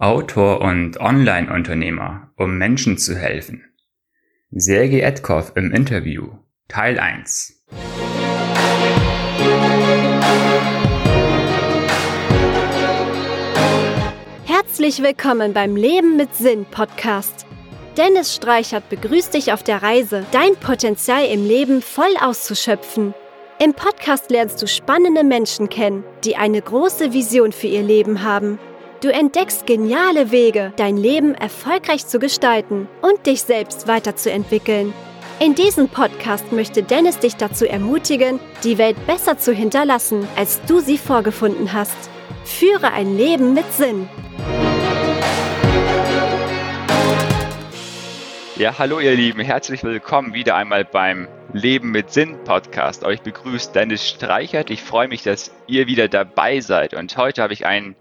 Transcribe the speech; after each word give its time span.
Autor 0.00 0.60
und 0.60 1.00
Online-Unternehmer, 1.00 2.30
um 2.36 2.56
Menschen 2.56 2.98
zu 2.98 3.16
helfen. 3.16 3.64
Sergei 4.52 5.00
Edkov 5.00 5.50
im 5.56 5.72
Interview, 5.72 6.34
Teil 6.68 7.00
1. 7.00 7.64
Herzlich 14.44 15.02
willkommen 15.02 15.52
beim 15.52 15.74
Leben 15.74 16.16
mit 16.16 16.32
Sinn 16.32 16.64
Podcast. 16.70 17.44
Dennis 17.96 18.36
Streichert 18.36 18.88
begrüßt 18.90 19.34
dich 19.34 19.52
auf 19.52 19.64
der 19.64 19.82
Reise, 19.82 20.24
dein 20.30 20.54
Potenzial 20.54 21.24
im 21.24 21.44
Leben 21.44 21.82
voll 21.82 22.14
auszuschöpfen. 22.20 23.14
Im 23.60 23.74
Podcast 23.74 24.30
lernst 24.30 24.62
du 24.62 24.68
spannende 24.68 25.24
Menschen 25.24 25.68
kennen, 25.68 26.04
die 26.22 26.36
eine 26.36 26.62
große 26.62 27.12
Vision 27.12 27.50
für 27.50 27.66
ihr 27.66 27.82
Leben 27.82 28.22
haben 28.22 28.60
Du 29.00 29.12
entdeckst 29.12 29.64
geniale 29.64 30.32
Wege, 30.32 30.72
dein 30.74 30.96
Leben 30.96 31.36
erfolgreich 31.36 32.04
zu 32.08 32.18
gestalten 32.18 32.88
und 33.00 33.26
dich 33.26 33.42
selbst 33.42 33.86
weiterzuentwickeln. 33.86 34.92
In 35.38 35.54
diesem 35.54 35.88
Podcast 35.88 36.50
möchte 36.50 36.82
Dennis 36.82 37.20
dich 37.20 37.36
dazu 37.36 37.64
ermutigen, 37.64 38.40
die 38.64 38.76
Welt 38.76 38.96
besser 39.06 39.38
zu 39.38 39.52
hinterlassen, 39.52 40.26
als 40.34 40.60
du 40.66 40.80
sie 40.80 40.98
vorgefunden 40.98 41.72
hast. 41.72 41.96
Führe 42.44 42.90
ein 42.90 43.16
Leben 43.16 43.54
mit 43.54 43.72
Sinn. 43.72 44.08
Ja, 48.56 48.76
hallo 48.80 48.98
ihr 48.98 49.14
Lieben, 49.14 49.42
herzlich 49.42 49.84
willkommen 49.84 50.34
wieder 50.34 50.56
einmal 50.56 50.84
beim 50.84 51.28
Leben 51.52 51.92
mit 51.92 52.10
Sinn 52.10 52.36
Podcast. 52.42 53.04
Euch 53.04 53.20
begrüßt 53.20 53.76
Dennis 53.76 54.08
Streichert. 54.08 54.70
Ich 54.70 54.82
freue 54.82 55.06
mich, 55.06 55.22
dass 55.22 55.52
ihr 55.68 55.86
wieder 55.86 56.08
dabei 56.08 56.58
seid. 56.58 56.94
Und 56.94 57.16
heute 57.16 57.42
habe 57.42 57.52
ich 57.52 57.64
einen 57.64 57.94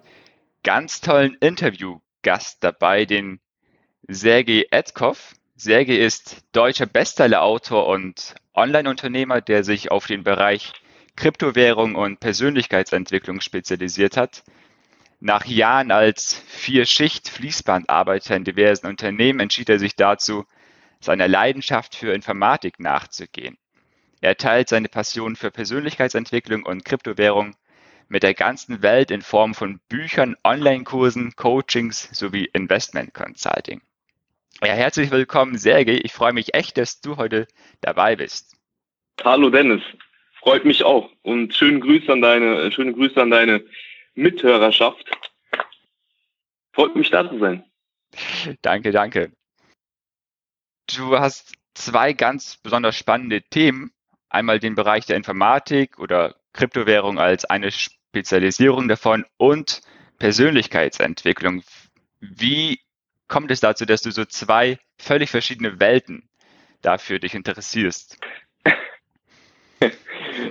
ganz 0.63 1.01
tollen 1.01 1.35
Interviewgast 1.39 2.63
dabei, 2.63 3.05
den 3.05 3.39
Sergei 4.07 4.65
Edkov. 4.71 5.33
Sergei 5.55 5.97
ist 5.97 6.43
deutscher 6.51 6.85
Bestsellerautor 6.85 7.87
und 7.87 8.35
Online-Unternehmer, 8.53 9.41
der 9.41 9.63
sich 9.63 9.91
auf 9.91 10.07
den 10.07 10.23
Bereich 10.23 10.73
Kryptowährung 11.15 11.95
und 11.95 12.19
Persönlichkeitsentwicklung 12.19 13.41
spezialisiert 13.41 14.17
hat. 14.17 14.43
Nach 15.19 15.45
Jahren 15.45 15.91
als 15.91 16.33
Vier-Schicht-Fließbandarbeiter 16.47 18.35
in 18.35 18.43
diversen 18.43 18.85
Unternehmen 18.85 19.39
entschied 19.39 19.69
er 19.69 19.79
sich 19.79 19.95
dazu, 19.95 20.45
seiner 20.99 21.27
Leidenschaft 21.27 21.95
für 21.95 22.13
Informatik 22.13 22.79
nachzugehen. 22.79 23.57
Er 24.21 24.37
teilt 24.37 24.69
seine 24.69 24.89
Passion 24.89 25.35
für 25.35 25.51
Persönlichkeitsentwicklung 25.51 26.63
und 26.63 26.85
Kryptowährung 26.85 27.55
mit 28.09 28.23
der 28.23 28.33
ganzen 28.33 28.81
Welt 28.81 29.11
in 29.11 29.21
Form 29.21 29.53
von 29.53 29.79
Büchern, 29.89 30.35
Online-Kursen, 30.43 31.35
Coachings 31.35 32.09
sowie 32.11 32.45
Investment 32.53 33.13
Consulting. 33.13 33.81
Ja, 34.63 34.73
herzlich 34.73 35.11
willkommen, 35.11 35.57
Sergej. 35.57 35.99
Ich 36.03 36.13
freue 36.13 36.33
mich 36.33 36.53
echt, 36.53 36.77
dass 36.77 37.01
du 37.01 37.17
heute 37.17 37.47
dabei 37.81 38.15
bist. 38.15 38.55
Hallo 39.23 39.49
Dennis, 39.49 39.81
freut 40.39 40.65
mich 40.65 40.83
auch 40.83 41.11
und 41.23 41.53
schöne 41.53 41.79
Grüße 41.79 42.11
an 42.11 42.21
deine, 42.21 42.71
schöne 42.71 42.93
Grüße 42.93 43.21
an 43.21 43.31
deine 43.31 43.63
Mithörerschaft. 44.15 45.05
Freut 46.73 46.95
mich 46.95 47.09
da 47.09 47.29
zu 47.29 47.39
sein. 47.39 47.63
Danke, 48.61 48.91
danke. 48.91 49.31
Du 50.95 51.17
hast 51.19 51.53
zwei 51.73 52.13
ganz 52.13 52.57
besonders 52.57 52.95
spannende 52.95 53.41
Themen. 53.41 53.91
Einmal 54.29 54.59
den 54.59 54.75
Bereich 54.75 55.05
der 55.05 55.17
Informatik 55.17 55.99
oder 55.99 56.35
Kryptowährung 56.53 57.19
als 57.19 57.45
eine 57.45 57.71
Spezialisierung 58.17 58.87
davon 58.87 59.25
und 59.37 59.81
Persönlichkeitsentwicklung. 60.17 61.61
Wie 62.19 62.79
kommt 63.27 63.51
es 63.51 63.59
dazu, 63.59 63.85
dass 63.85 64.01
du 64.01 64.09
so 64.09 64.25
zwei 64.25 64.79
völlig 64.97 65.29
verschiedene 65.29 65.79
Welten 65.79 66.27
dafür 66.81 67.19
dich 67.19 67.35
interessierst? 67.35 68.17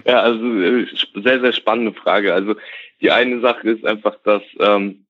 Ja, 0.04 0.20
also 0.20 0.44
äh, 0.60 0.86
sehr, 1.14 1.40
sehr 1.40 1.52
spannende 1.52 1.92
Frage. 1.92 2.34
Also 2.34 2.56
die 3.00 3.10
eine 3.10 3.40
Sache 3.40 3.70
ist 3.70 3.84
einfach, 3.84 4.16
dass 4.24 4.42
ähm, 4.58 5.06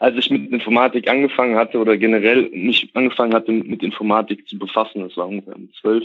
als 0.00 0.16
ich 0.16 0.30
mit 0.30 0.50
Informatik 0.50 1.08
angefangen 1.08 1.56
hatte 1.56 1.78
oder 1.78 1.96
generell 1.96 2.48
nicht 2.50 2.94
angefangen 2.96 3.34
hatte, 3.34 3.52
mit 3.52 3.82
Informatik 3.82 4.48
zu 4.48 4.58
befassen, 4.58 5.02
das 5.02 5.16
war 5.16 5.28
ungefähr 5.28 5.54
um 5.54 5.72
zwölf, 5.74 6.04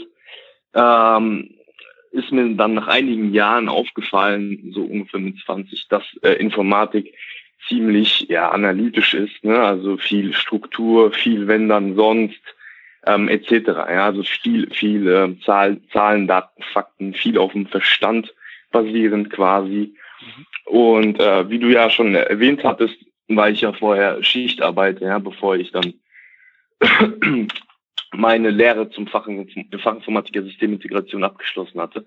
ähm, 0.74 1.54
ist 2.12 2.30
mir 2.30 2.54
dann 2.54 2.74
nach 2.74 2.88
einigen 2.88 3.32
Jahren 3.32 3.68
aufgefallen, 3.68 4.72
so 4.72 4.86
mit 4.86 5.38
20, 5.44 5.88
dass 5.88 6.04
äh, 6.22 6.34
Informatik 6.34 7.14
ziemlich 7.68 8.26
ja, 8.28 8.50
analytisch 8.50 9.14
ist, 9.14 9.42
ne? 9.44 9.58
also 9.58 9.96
viel 9.96 10.34
Struktur, 10.34 11.12
viel 11.12 11.48
wenn 11.48 11.68
dann 11.68 11.94
sonst 11.96 12.40
ähm, 13.06 13.28
etc. 13.28 13.50
Ja, 13.66 14.06
also 14.06 14.22
viel, 14.22 14.70
viel 14.70 15.08
äh, 15.08 15.40
Zahl, 15.44 15.80
Zahlen, 15.92 16.26
Daten, 16.26 16.62
Fakten, 16.72 17.14
viel 17.14 17.38
auf 17.38 17.52
dem 17.52 17.66
Verstand 17.66 18.32
basierend 18.70 19.30
quasi. 19.30 19.94
Und 20.66 21.18
äh, 21.18 21.48
wie 21.50 21.58
du 21.58 21.68
ja 21.68 21.90
schon 21.90 22.14
erwähnt 22.14 22.62
hattest, 22.64 22.96
war 23.28 23.50
ich 23.50 23.62
ja 23.62 23.72
vorher 23.72 24.22
Schichtarbeiter, 24.22 25.06
ja, 25.06 25.18
bevor 25.18 25.56
ich 25.56 25.72
dann 25.72 25.94
meine 28.12 28.50
Lehre 28.50 28.90
zum 28.90 29.06
Fachinformatiker 29.06 30.42
Systemintegration 30.42 31.24
abgeschlossen 31.24 31.80
hatte. 31.80 32.06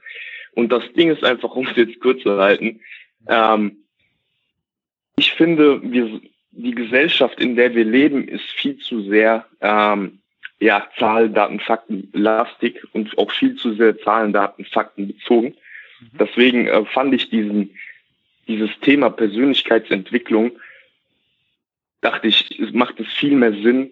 Und 0.53 0.71
das 0.71 0.83
Ding 0.93 1.11
ist 1.11 1.23
einfach, 1.23 1.55
um 1.55 1.67
es 1.67 1.75
jetzt 1.75 1.99
kurz 1.99 2.21
zu 2.21 2.37
halten, 2.37 2.79
ähm, 3.27 3.77
ich 5.17 5.31
finde, 5.33 5.81
wir, 5.83 6.21
die 6.51 6.75
Gesellschaft, 6.75 7.39
in 7.39 7.55
der 7.55 7.73
wir 7.73 7.85
leben, 7.85 8.27
ist 8.27 8.45
viel 8.51 8.77
zu 8.77 9.01
sehr 9.03 9.45
ähm, 9.61 10.19
ja, 10.59 10.87
Zahlen, 10.97 11.33
Daten, 11.33 11.59
Fakten 11.59 12.09
lastig 12.13 12.81
und 12.93 13.17
auch 13.17 13.31
viel 13.31 13.55
zu 13.55 13.73
sehr 13.73 13.97
Zahlen, 13.99 14.33
Daten, 14.33 14.65
Fakten 14.65 15.07
bezogen. 15.07 15.55
Mhm. 15.99 16.17
Deswegen 16.19 16.67
äh, 16.67 16.85
fand 16.85 17.13
ich 17.13 17.29
diesen, 17.29 17.75
dieses 18.47 18.71
Thema 18.81 19.09
Persönlichkeitsentwicklung, 19.09 20.51
dachte 22.01 22.27
ich, 22.27 22.59
es 22.59 22.71
macht 22.71 22.99
es 22.99 23.07
viel 23.07 23.35
mehr 23.35 23.53
Sinn, 23.53 23.91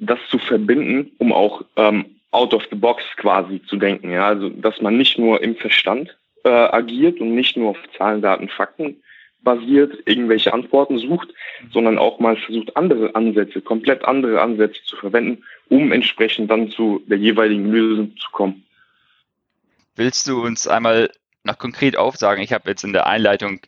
das 0.00 0.18
zu 0.28 0.38
verbinden, 0.38 1.12
um 1.18 1.32
auch 1.32 1.62
ähm, 1.76 2.16
out 2.32 2.54
of 2.54 2.64
the 2.70 2.76
box 2.76 3.04
quasi 3.16 3.62
zu 3.62 3.76
denken. 3.76 4.10
Ja, 4.10 4.26
also 4.26 4.48
dass 4.48 4.80
man 4.80 4.96
nicht 4.96 5.18
nur 5.18 5.42
im 5.42 5.56
Verstand 5.56 6.16
äh, 6.44 6.48
agiert 6.48 7.20
und 7.20 7.34
nicht 7.34 7.56
nur 7.56 7.70
auf 7.70 7.78
Zahlen, 7.96 8.22
Daten, 8.22 8.48
Fakten 8.48 9.02
basiert 9.42 9.96
irgendwelche 10.04 10.52
Antworten 10.52 10.98
sucht, 10.98 11.28
sondern 11.72 11.98
auch 11.98 12.18
mal 12.18 12.36
versucht, 12.36 12.76
andere 12.76 13.14
Ansätze, 13.14 13.60
komplett 13.60 14.04
andere 14.04 14.40
Ansätze 14.42 14.82
zu 14.84 14.96
verwenden, 14.96 15.44
um 15.68 15.92
entsprechend 15.92 16.50
dann 16.50 16.70
zu 16.70 17.02
der 17.06 17.18
jeweiligen 17.18 17.70
Lösung 17.70 18.16
zu 18.16 18.30
kommen. 18.32 18.64
Willst 19.96 20.28
du 20.28 20.42
uns 20.42 20.66
einmal 20.68 21.10
noch 21.44 21.58
konkret 21.58 21.96
aufsagen? 21.96 22.42
Ich 22.42 22.52
habe 22.52 22.68
jetzt 22.68 22.84
in 22.84 22.92
der 22.92 23.06
Einleitung 23.06 23.60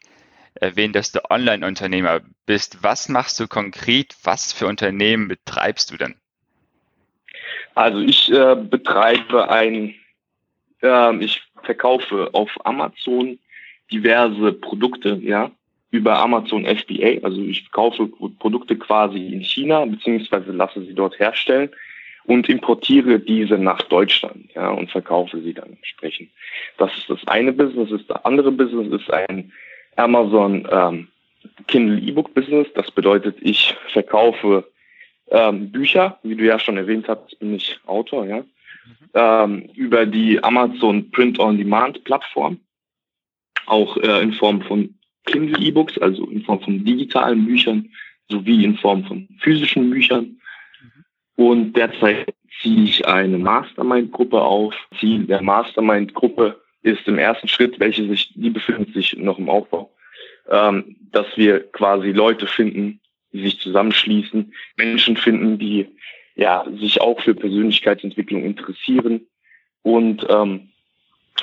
erwähnt, 0.54 0.94
dass 0.94 1.12
du 1.12 1.20
Online-Unternehmer 1.30 2.20
bist. 2.46 2.82
Was 2.82 3.08
machst 3.08 3.40
du 3.40 3.48
konkret? 3.48 4.14
Was 4.22 4.52
für 4.52 4.66
Unternehmen 4.66 5.28
betreibst 5.28 5.90
du 5.90 5.96
denn? 5.96 6.14
Also 7.74 8.00
ich 8.00 8.30
äh, 8.30 8.56
betreibe 8.56 9.48
ein, 9.50 9.94
äh, 10.82 11.16
ich 11.16 11.42
verkaufe 11.62 12.30
auf 12.32 12.50
Amazon 12.64 13.38
diverse 13.90 14.52
Produkte, 14.52 15.18
ja, 15.22 15.50
über 15.90 16.18
Amazon 16.18 16.64
FBA. 16.64 17.22
Also 17.22 17.40
ich 17.42 17.70
kaufe 17.70 18.08
Produkte 18.38 18.76
quasi 18.76 19.18
in 19.18 19.42
China, 19.42 19.84
beziehungsweise 19.84 20.50
lasse 20.52 20.84
sie 20.84 20.94
dort 20.94 21.18
herstellen 21.18 21.70
und 22.24 22.48
importiere 22.48 23.18
diese 23.18 23.58
nach 23.58 23.82
Deutschland, 23.82 24.50
ja, 24.54 24.70
und 24.70 24.90
verkaufe 24.90 25.40
sie 25.40 25.54
dann 25.54 25.70
entsprechend. 25.70 26.30
Das 26.78 26.96
ist 26.96 27.10
das 27.10 27.26
eine 27.26 27.52
Business. 27.52 27.90
Das 28.06 28.24
andere 28.24 28.52
Business 28.52 29.00
ist 29.00 29.12
ein 29.12 29.52
Amazon 29.96 30.66
ähm, 30.70 31.08
Kindle 31.68 31.98
E-Book 32.00 32.32
Business. 32.34 32.68
Das 32.74 32.90
bedeutet, 32.90 33.36
ich 33.40 33.74
verkaufe 33.92 34.64
ähm, 35.32 35.70
Bücher, 35.72 36.18
wie 36.22 36.36
du 36.36 36.44
ja 36.44 36.58
schon 36.58 36.76
erwähnt 36.76 37.08
hast, 37.08 37.38
bin 37.38 37.54
ich 37.54 37.80
Autor, 37.86 38.26
ja, 38.26 38.38
mhm. 38.38 38.46
ähm, 39.14 39.70
über 39.74 40.06
die 40.06 40.42
Amazon 40.44 41.10
Print 41.10 41.38
on 41.38 41.56
Demand 41.56 42.04
Plattform, 42.04 42.60
auch 43.66 43.96
äh, 43.96 44.22
in 44.22 44.34
Form 44.34 44.60
von 44.62 44.94
Kindle 45.24 45.58
E-Books, 45.60 45.98
also 45.98 46.26
in 46.26 46.42
Form 46.42 46.60
von 46.60 46.84
digitalen 46.84 47.46
Büchern, 47.46 47.88
sowie 48.28 48.64
in 48.64 48.76
Form 48.76 49.04
von 49.04 49.26
physischen 49.40 49.90
Büchern. 49.90 50.24
Mhm. 50.24 51.44
Und 51.44 51.72
derzeit 51.76 52.34
ziehe 52.60 52.84
ich 52.84 53.06
eine 53.06 53.38
Mastermind-Gruppe 53.38 54.40
auf. 54.40 54.74
Ziel 55.00 55.24
der 55.26 55.42
Mastermind-Gruppe 55.42 56.60
ist 56.82 57.06
im 57.08 57.18
ersten 57.18 57.48
Schritt, 57.48 57.80
welche 57.80 58.06
sich, 58.06 58.32
die 58.34 58.50
befindet 58.50 58.92
sich 58.92 59.16
noch 59.16 59.38
im 59.38 59.48
Aufbau, 59.48 59.94
ähm, 60.50 60.96
dass 61.10 61.26
wir 61.36 61.60
quasi 61.72 62.10
Leute 62.10 62.46
finden, 62.46 63.00
die 63.32 63.42
sich 63.42 63.60
zusammenschließen, 63.60 64.52
Menschen 64.76 65.16
finden, 65.16 65.58
die 65.58 65.88
ja 66.34 66.64
sich 66.78 67.00
auch 67.00 67.20
für 67.20 67.34
Persönlichkeitsentwicklung 67.34 68.44
interessieren 68.44 69.26
und 69.82 70.26
ähm, 70.28 70.68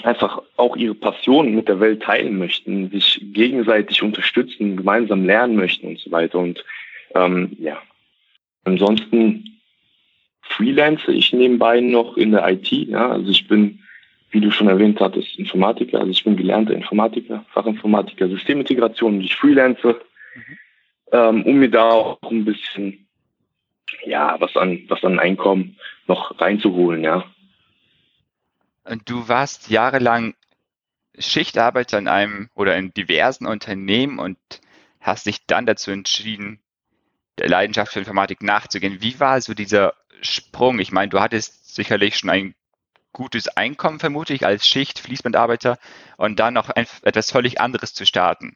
einfach 0.03 0.41
auch 0.55 0.75
ihre 0.75 0.95
Passion 0.95 1.55
mit 1.55 1.67
der 1.67 1.79
Welt 1.79 2.03
teilen 2.03 2.37
möchten, 2.37 2.89
sich 2.89 3.19
gegenseitig 3.33 4.01
unterstützen, 4.03 4.77
gemeinsam 4.77 5.25
lernen 5.25 5.55
möchten 5.55 5.87
und 5.87 5.99
so 5.99 6.11
weiter. 6.11 6.39
Und 6.39 6.63
Ähm, 7.15 7.55
ja. 7.59 7.81
Ansonsten 8.65 9.61
freelance 10.41 11.11
ich 11.11 11.33
nebenbei 11.33 11.79
noch 11.79 12.17
in 12.17 12.31
der 12.31 12.47
IT. 12.49 12.71
Ja, 12.71 13.11
also 13.11 13.29
ich 13.31 13.47
bin, 13.47 13.79
wie 14.31 14.41
du 14.41 14.51
schon 14.51 14.67
erwähnt 14.67 14.99
hattest, 14.99 15.37
Informatiker. 15.39 15.99
Also 15.99 16.11
ich 16.11 16.23
bin 16.23 16.37
gelernter 16.37 16.73
Informatiker, 16.73 17.45
Fachinformatiker, 17.53 18.27
Systemintegration 18.27 19.15
und 19.15 19.21
ich 19.21 19.35
freelance, 19.35 19.87
mhm. 19.87 20.57
Ähm, 21.11 21.43
um 21.43 21.55
mir 21.55 21.69
da 21.69 21.89
auch 21.89 22.19
ein 22.23 22.45
bisschen, 22.45 23.07
ja, 24.05 24.39
was 24.39 24.55
an, 24.55 24.85
was 24.87 25.03
an 25.03 25.19
Einkommen 25.19 25.77
noch 26.07 26.39
reinzuholen, 26.39 27.03
ja. 27.03 27.23
Und 28.83 29.09
du 29.09 29.27
warst 29.27 29.69
jahrelang 29.69 30.35
Schichtarbeiter 31.17 31.97
in 31.97 32.07
einem 32.07 32.49
oder 32.55 32.75
in 32.77 32.93
diversen 32.93 33.45
Unternehmen 33.45 34.19
und 34.19 34.37
hast 35.01 35.25
dich 35.25 35.45
dann 35.45 35.65
dazu 35.65 35.91
entschieden, 35.91 36.59
der 37.37 37.49
Leidenschaft 37.49 37.93
für 37.93 37.99
Informatik 37.99 38.41
nachzugehen. 38.43 39.01
Wie 39.01 39.19
war 39.19 39.39
so 39.41 39.53
dieser 39.53 39.93
Sprung? 40.21 40.79
Ich 40.79 40.91
meine, 40.91 41.09
du 41.09 41.19
hattest 41.19 41.75
sicherlich 41.75 42.17
schon 42.17 42.29
ein 42.29 42.55
gutes 43.11 43.47
Einkommen, 43.47 43.99
vermute 43.99 44.33
ich, 44.33 44.45
als 44.45 44.67
Schicht, 44.67 44.99
Fließbandarbeiter 44.99 45.77
und 46.17 46.39
dann 46.39 46.53
noch 46.53 46.69
etwas 46.75 47.31
völlig 47.31 47.59
anderes 47.59 47.93
zu 47.93 48.05
starten. 48.05 48.55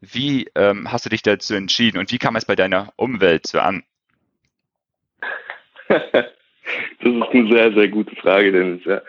Wie 0.00 0.48
ähm, 0.54 0.90
hast 0.90 1.04
du 1.04 1.10
dich 1.10 1.22
dazu 1.22 1.54
entschieden 1.54 1.98
und 1.98 2.10
wie 2.10 2.18
kam 2.18 2.36
es 2.36 2.44
bei 2.44 2.56
deiner 2.56 2.92
Umwelt 2.96 3.46
so 3.46 3.60
an? 3.60 3.82
das 5.88 6.24
ist 7.02 7.22
eine 7.22 7.48
sehr, 7.48 7.72
sehr 7.72 7.88
gute 7.88 8.16
Frage, 8.16 8.52
Dennis. 8.52 8.84
Ja. 8.84 9.02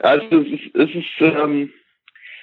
Also 0.00 0.40
es 0.40 0.48
ist, 0.48 0.74
es 0.74 0.94
ist 0.94 1.20
ähm, 1.20 1.72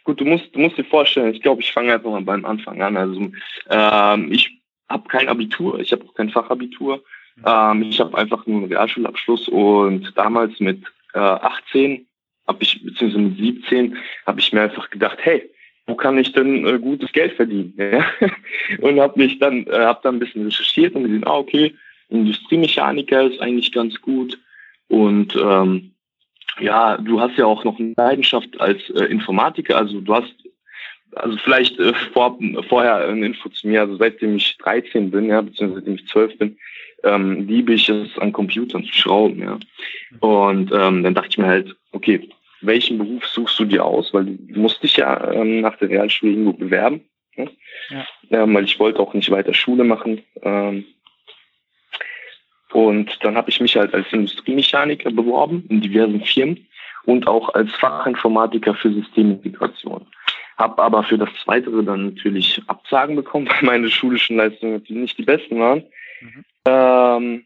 gut, 0.03 0.19
du 0.19 0.25
musst, 0.25 0.55
du 0.55 0.59
musst 0.59 0.77
dir 0.77 0.85
vorstellen, 0.85 1.33
ich 1.33 1.41
glaube, 1.41 1.61
ich 1.61 1.71
fange 1.71 1.93
einfach 1.93 2.09
mal 2.09 2.21
beim 2.21 2.45
Anfang 2.45 2.81
an. 2.81 2.97
Also 2.97 3.31
ähm, 3.69 4.31
ich 4.31 4.49
habe 4.89 5.07
kein 5.07 5.29
Abitur, 5.29 5.79
ich 5.79 5.91
habe 5.91 6.05
auch 6.05 6.13
kein 6.15 6.29
Fachabitur. 6.29 7.03
Ähm, 7.45 7.83
ich 7.83 7.99
habe 7.99 8.17
einfach 8.17 8.45
nur 8.45 8.61
einen 8.61 8.71
Realschulabschluss 8.71 9.47
und 9.47 10.15
damals 10.17 10.59
mit 10.59 10.83
äh, 11.13 11.19
18 11.19 12.07
habe 12.47 12.63
ich, 12.63 12.83
beziehungsweise 12.83 13.23
mit 13.23 13.37
17, 13.37 13.97
habe 14.25 14.39
ich 14.39 14.51
mir 14.51 14.61
einfach 14.61 14.89
gedacht, 14.89 15.17
hey, 15.21 15.49
wo 15.87 15.95
kann 15.95 16.17
ich 16.17 16.31
denn 16.31 16.65
äh, 16.65 16.79
gutes 16.79 17.11
Geld 17.11 17.33
verdienen? 17.33 17.73
Ja? 17.77 18.05
und 18.81 18.99
habe 18.99 19.19
mich 19.19 19.39
dann, 19.39 19.65
äh, 19.67 19.79
habe 19.79 19.99
dann 20.03 20.15
ein 20.15 20.19
bisschen 20.19 20.45
recherchiert 20.45 20.95
und 20.95 21.03
gesehen, 21.03 21.25
ah, 21.25 21.37
okay, 21.37 21.73
Industriemechaniker 22.09 23.23
ist 23.23 23.41
eigentlich 23.41 23.71
ganz 23.71 23.99
gut. 24.01 24.37
Und 24.87 25.35
ähm, 25.35 25.91
ja, 26.59 26.97
du 26.97 27.19
hast 27.19 27.37
ja 27.37 27.45
auch 27.45 27.63
noch 27.63 27.79
eine 27.79 27.93
Leidenschaft 27.95 28.59
als 28.59 28.89
äh, 28.91 29.05
Informatiker, 29.05 29.77
also 29.77 30.01
du 30.01 30.13
hast 30.13 30.33
also 31.15 31.37
vielleicht 31.37 31.79
äh, 31.79 31.93
vor, 32.13 32.37
vorher 32.69 33.07
eine 33.07 33.25
Info 33.25 33.49
zu 33.49 33.67
mir, 33.67 33.81
also 33.81 33.97
seitdem 33.97 34.37
ich 34.37 34.57
13 34.59 35.11
bin, 35.11 35.25
ja, 35.25 35.41
beziehungsweise 35.41 35.81
seitdem 35.81 35.95
ich 35.95 36.07
12 36.07 36.37
bin, 36.37 36.57
ähm, 37.03 37.47
liebe 37.47 37.73
ich 37.73 37.89
es, 37.89 38.17
an 38.17 38.31
Computern 38.31 38.83
zu 38.83 38.93
schrauben, 38.93 39.41
ja. 39.41 39.59
Und 40.19 40.71
ähm, 40.71 41.03
dann 41.03 41.13
dachte 41.13 41.29
ich 41.29 41.37
mir 41.37 41.47
halt, 41.47 41.75
okay, 41.91 42.29
welchen 42.61 42.97
Beruf 42.97 43.25
suchst 43.25 43.59
du 43.59 43.65
dir 43.65 43.83
aus? 43.83 44.13
Weil 44.13 44.25
du 44.25 44.59
musst 44.59 44.83
dich 44.83 44.97
ja 44.97 45.31
ähm, 45.31 45.61
nach 45.61 45.77
der 45.77 45.89
Realschule 45.89 46.31
irgendwo 46.31 46.53
bewerben. 46.53 47.01
Ne? 47.35 47.49
Ja. 47.89 48.05
Ähm, 48.31 48.53
weil 48.53 48.65
ich 48.65 48.79
wollte 48.79 48.99
auch 48.99 49.13
nicht 49.13 49.31
weiter 49.31 49.53
Schule 49.53 49.83
machen. 49.83 50.21
Ähm, 50.41 50.85
und 52.71 53.17
dann 53.21 53.35
habe 53.35 53.49
ich 53.49 53.59
mich 53.59 53.75
halt 53.75 53.93
als 53.93 54.11
Industriemechaniker 54.11 55.11
beworben 55.11 55.65
in 55.69 55.81
diversen 55.81 56.23
Firmen 56.23 56.67
und 57.03 57.27
auch 57.27 57.53
als 57.53 57.71
Fachinformatiker 57.75 58.75
für 58.75 58.93
Systemintegration. 58.93 60.07
Habe 60.57 60.81
aber 60.81 61.03
für 61.03 61.17
das 61.17 61.29
Zweitere 61.43 61.83
dann 61.83 62.13
natürlich 62.13 62.61
Absagen 62.67 63.15
bekommen, 63.15 63.47
weil 63.49 63.63
meine 63.63 63.89
schulischen 63.89 64.37
Leistungen 64.37 64.73
natürlich 64.73 65.01
nicht 65.01 65.17
die 65.17 65.23
besten 65.23 65.59
waren. 65.59 65.83
Mhm. 66.21 66.45
Ähm, 66.65 67.45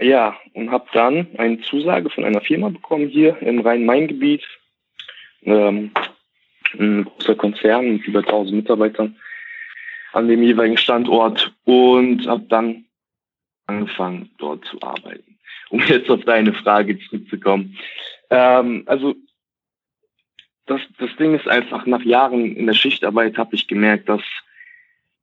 ja, 0.00 0.36
und 0.54 0.70
habe 0.70 0.86
dann 0.92 1.28
eine 1.36 1.60
Zusage 1.60 2.10
von 2.10 2.24
einer 2.24 2.40
Firma 2.40 2.68
bekommen 2.68 3.08
hier 3.08 3.40
im 3.42 3.60
Rhein-Main-Gebiet. 3.60 4.46
Ähm, 5.42 5.92
ein 6.78 7.04
großer 7.04 7.34
Konzern 7.34 7.92
mit 7.92 8.04
über 8.06 8.20
1000 8.20 8.56
Mitarbeitern 8.56 9.16
an 10.12 10.28
dem 10.28 10.42
jeweiligen 10.42 10.76
Standort 10.76 11.52
und 11.64 12.26
habe 12.26 12.44
dann 12.48 12.84
angefangen, 13.66 14.30
dort 14.38 14.64
zu 14.64 14.80
arbeiten. 14.82 15.38
Um 15.70 15.80
jetzt 15.86 16.10
auf 16.10 16.24
deine 16.24 16.52
Frage 16.52 16.98
zurückzukommen. 16.98 17.78
Ähm, 18.30 18.82
also 18.86 19.14
das, 20.66 20.80
das 20.98 21.14
Ding 21.16 21.34
ist 21.34 21.48
einfach, 21.48 21.86
nach 21.86 22.02
Jahren 22.02 22.56
in 22.56 22.66
der 22.66 22.74
Schichtarbeit 22.74 23.36
habe 23.38 23.54
ich 23.54 23.66
gemerkt, 23.66 24.08
dass 24.08 24.22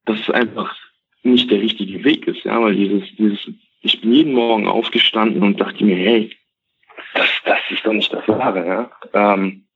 das 0.06 0.30
einfach 0.30 0.76
nicht 1.24 1.52
der 1.52 1.62
richtige 1.62 2.04
Weg 2.04 2.28
ist, 2.28 2.44
ja, 2.46 2.62
weil 2.62 2.76
dieses, 2.76 3.04
dieses, 3.18 3.40
ich 3.82 4.02
bin 4.02 4.14
jeden 4.14 4.34
Morgen 4.34 4.68
aufgestanden 4.68 5.44
und 5.44 5.60
dachte 5.60 5.84
mir, 5.84 5.96
hey, 5.96 6.36
das, 7.14 7.28
das 7.46 7.60
ist 7.70 7.86
doch 7.86 7.94
nicht 7.94 8.12
das 8.14 8.28
Wahre, 8.28 8.66
ja. 8.66 8.92
Ähm, 9.14 9.68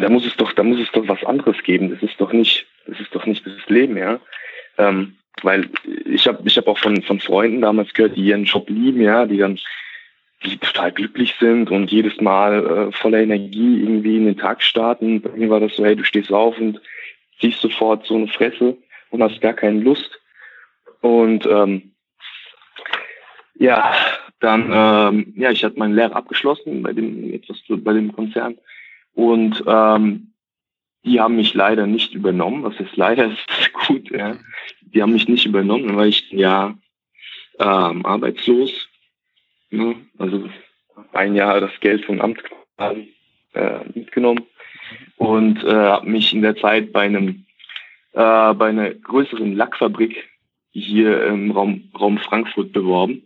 da 0.00 0.08
muss 0.08 0.26
es 0.26 0.36
doch, 0.36 0.52
da 0.52 0.62
muss 0.62 0.80
es 0.80 0.90
doch 0.92 1.06
was 1.08 1.22
anderes 1.24 1.62
geben. 1.62 1.90
Das 1.90 2.02
ist 2.02 2.20
doch 2.20 2.32
nicht, 2.32 2.66
das 2.86 2.98
ist 3.00 3.14
doch 3.14 3.26
nicht 3.26 3.46
das 3.46 3.68
Leben, 3.68 3.96
ja. 3.96 4.20
Ähm, 4.78 5.16
weil 5.42 5.68
ich 6.06 6.26
habe, 6.26 6.42
ich 6.46 6.56
habe 6.56 6.70
auch 6.70 6.78
von 6.78 7.02
von 7.02 7.20
Freunden 7.20 7.60
damals 7.60 7.92
gehört, 7.92 8.16
die 8.16 8.24
ihren 8.24 8.44
Job 8.44 8.68
lieben, 8.68 9.00
ja, 9.02 9.26
die 9.26 9.38
dann 9.38 9.58
die 10.44 10.56
total 10.58 10.92
glücklich 10.92 11.34
sind 11.38 11.70
und 11.70 11.90
jedes 11.92 12.20
Mal 12.20 12.66
äh, 12.66 12.92
voller 12.92 13.20
Energie 13.20 13.80
irgendwie 13.80 14.16
in 14.16 14.26
den 14.26 14.36
Tag 14.36 14.62
starten. 14.62 15.20
Bei 15.20 15.30
mir 15.30 15.50
war 15.50 15.60
das 15.60 15.76
so, 15.76 15.84
hey, 15.84 15.94
du 15.94 16.04
stehst 16.04 16.32
auf 16.32 16.58
und 16.58 16.80
siehst 17.40 17.60
sofort 17.60 18.06
so 18.06 18.16
eine 18.16 18.28
Fresse 18.28 18.76
und 19.10 19.22
hast 19.22 19.40
gar 19.40 19.52
keine 19.52 19.80
Lust. 19.80 20.20
Und 21.00 21.46
ähm, 21.46 21.91
ja, 23.62 23.94
dann, 24.40 24.70
ähm, 24.72 25.34
ja, 25.36 25.50
ich 25.50 25.64
hatte 25.64 25.78
meine 25.78 25.94
Lehre 25.94 26.14
abgeschlossen 26.14 26.82
bei 26.82 26.92
dem 26.92 27.32
etwas 27.32 27.58
bei 27.68 27.92
dem 27.92 28.12
Konzern 28.12 28.58
und 29.14 29.62
ähm, 29.66 30.32
die 31.04 31.20
haben 31.20 31.36
mich 31.36 31.54
leider 31.54 31.86
nicht 31.86 32.14
übernommen. 32.14 32.62
Was 32.62 32.78
ist 32.78 32.96
leider 32.96 33.26
ist 33.60 33.72
gut, 33.72 34.10
ja. 34.10 34.36
Die 34.80 35.02
haben 35.02 35.12
mich 35.12 35.28
nicht 35.28 35.46
übernommen, 35.46 35.96
weil 35.96 36.08
ich 36.08 36.30
ja 36.30 36.76
ähm, 37.58 38.04
arbeitslos 38.06 38.88
Ne? 39.72 39.96
Also 40.18 40.48
ein 41.12 41.34
Jahr 41.34 41.60
das 41.60 41.72
Geld 41.80 42.04
vom 42.04 42.20
Amt 42.20 42.42
äh, 43.54 43.78
mitgenommen 43.94 44.44
und 45.16 45.64
äh, 45.64 45.72
habe 45.72 46.08
mich 46.08 46.32
in 46.34 46.42
der 46.42 46.56
Zeit 46.56 46.92
bei 46.92 47.00
einem 47.00 47.46
äh, 48.12 48.52
bei 48.54 48.68
einer 48.68 48.90
größeren 48.90 49.56
Lackfabrik 49.56 50.28
hier 50.72 51.24
im 51.26 51.50
Raum, 51.50 51.90
Raum 51.98 52.18
Frankfurt 52.18 52.72
beworben. 52.72 53.22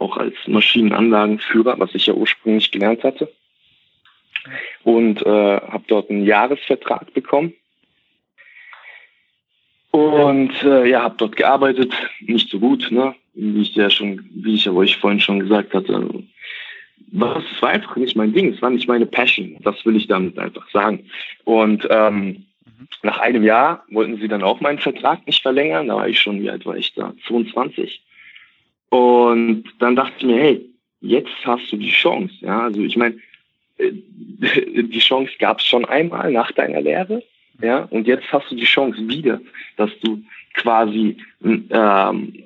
Auch 0.00 0.16
als 0.16 0.34
Maschinenanlagenführer, 0.46 1.78
was 1.78 1.94
ich 1.94 2.06
ja 2.06 2.14
ursprünglich 2.14 2.70
gelernt 2.70 3.04
hatte. 3.04 3.32
Und 4.82 5.24
äh, 5.24 5.60
habe 5.60 5.84
dort 5.86 6.10
einen 6.10 6.24
Jahresvertrag 6.24 7.12
bekommen. 7.12 7.52
Und 9.90 10.62
äh, 10.62 10.86
ja, 10.88 11.02
habe 11.02 11.16
dort 11.18 11.36
gearbeitet, 11.36 11.92
nicht 12.20 12.48
so 12.48 12.58
gut, 12.58 12.90
ne? 12.90 13.14
wie 13.34 13.62
ich 13.62 13.74
ja 13.74 13.90
schon, 13.90 14.28
wie 14.32 14.54
ich 14.54 14.64
ja 14.64 14.72
euch 14.72 14.96
vorhin 14.96 15.20
schon 15.20 15.40
gesagt 15.40 15.74
hatte, 15.74 16.24
was 17.12 17.42
es 17.52 17.62
war 17.62 17.70
einfach 17.70 17.96
nicht 17.96 18.16
mein 18.16 18.32
Ding, 18.32 18.52
es 18.52 18.62
war 18.62 18.70
nicht 18.70 18.88
meine 18.88 19.06
Passion, 19.06 19.56
das 19.62 19.84
will 19.84 19.96
ich 19.96 20.06
damit 20.06 20.38
einfach 20.38 20.68
sagen. 20.70 21.10
Und 21.44 21.86
ähm, 21.90 22.46
mhm. 22.64 22.88
nach 23.02 23.18
einem 23.18 23.42
Jahr 23.42 23.84
wollten 23.90 24.18
sie 24.18 24.28
dann 24.28 24.44
auch 24.44 24.60
meinen 24.60 24.78
Vertrag 24.78 25.26
nicht 25.26 25.42
verlängern, 25.42 25.88
da 25.88 25.96
war 25.96 26.08
ich 26.08 26.20
schon, 26.20 26.40
wie 26.40 26.50
alt 26.50 26.64
war 26.66 26.76
ich 26.76 26.94
da, 26.94 27.12
22. 27.26 28.00
Und 28.90 29.64
dann 29.78 29.96
dachte 29.96 30.14
ich 30.18 30.24
mir, 30.24 30.40
hey, 30.40 30.70
jetzt 31.00 31.30
hast 31.44 31.72
du 31.72 31.76
die 31.76 31.90
Chance, 31.90 32.34
ja, 32.40 32.62
also 32.64 32.82
ich 32.82 32.96
meine, 32.96 33.16
äh, 33.78 33.92
die 34.82 34.98
Chance 34.98 35.32
gab 35.38 35.60
es 35.60 35.66
schon 35.66 35.84
einmal 35.84 36.30
nach 36.30 36.52
deiner 36.52 36.80
Lehre, 36.80 37.22
ja, 37.62 37.84
und 37.90 38.06
jetzt 38.06 38.30
hast 38.32 38.50
du 38.50 38.56
die 38.56 38.64
Chance 38.64 39.08
wieder, 39.08 39.40
dass 39.76 39.90
du 40.02 40.22
quasi 40.54 41.16
ähm, 41.42 42.44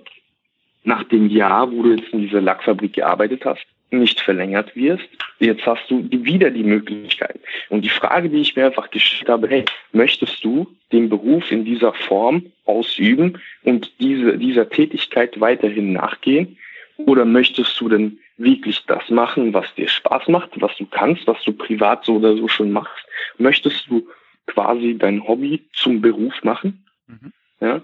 nach 0.85 1.05
dem 1.05 1.29
Jahr, 1.29 1.71
wo 1.71 1.83
du 1.83 1.95
jetzt 1.95 2.13
in 2.13 2.23
dieser 2.23 2.41
Lackfabrik 2.41 2.93
gearbeitet 2.93 3.45
hast, 3.45 3.65
nicht 3.99 4.21
verlängert 4.21 4.75
wirst. 4.77 5.09
Jetzt 5.39 5.67
hast 5.67 5.91
du 5.91 6.09
wieder 6.11 6.51
die 6.51 6.63
Möglichkeit. 6.63 7.41
Und 7.69 7.83
die 7.83 7.91
Frage, 7.91 8.29
die 8.29 8.41
ich 8.41 8.57
mir 8.57 8.67
einfach 8.67 8.91
gestellt 8.91 9.29
habe, 9.29 9.49
hey, 9.49 9.65
möchtest 9.93 10.45
du 10.45 10.67
den 10.93 11.09
Beruf 11.09 11.51
in 11.51 11.65
dieser 11.65 11.93
Form 11.93 12.47
ausüben 12.65 13.41
und 13.63 13.93
diese, 14.01 14.39
dieser 14.39 14.69
Tätigkeit 14.69 15.41
weiterhin 15.41 15.93
nachgehen? 15.93 16.57
Oder 16.97 17.25
möchtest 17.25 17.81
du 17.81 17.89
denn 17.89 18.19
wirklich 18.37 18.85
das 18.87 19.09
machen, 19.11 19.53
was 19.53 19.73
dir 19.75 19.89
Spaß 19.89 20.29
macht, 20.29 20.51
was 20.61 20.77
du 20.77 20.87
kannst, 20.87 21.27
was 21.27 21.43
du 21.45 21.53
privat 21.53 22.05
so 22.05 22.17
oder 22.17 22.37
so 22.37 22.49
schon 22.49 22.71
machst? 22.71 23.05
Möchtest 23.39 23.89
du 23.89 24.09
quasi 24.47 24.97
dein 24.99 25.27
Hobby 25.27 25.65
zum 25.73 26.01
Beruf 26.01 26.35
machen? 26.43 26.85
Mhm. 27.07 27.33
Ja? 27.61 27.83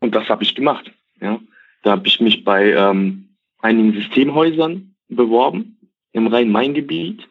Und 0.00 0.14
das 0.14 0.28
habe 0.28 0.42
ich 0.42 0.54
gemacht. 0.54 0.90
Ja. 1.20 1.40
Da 1.82 1.92
habe 1.92 2.06
ich 2.06 2.20
mich 2.20 2.44
bei 2.44 2.72
ähm, 2.72 3.29
einigen 3.62 3.92
Systemhäusern 3.92 4.94
beworben 5.08 5.78
im 6.12 6.26
Rhein-Main-Gebiet 6.26 7.28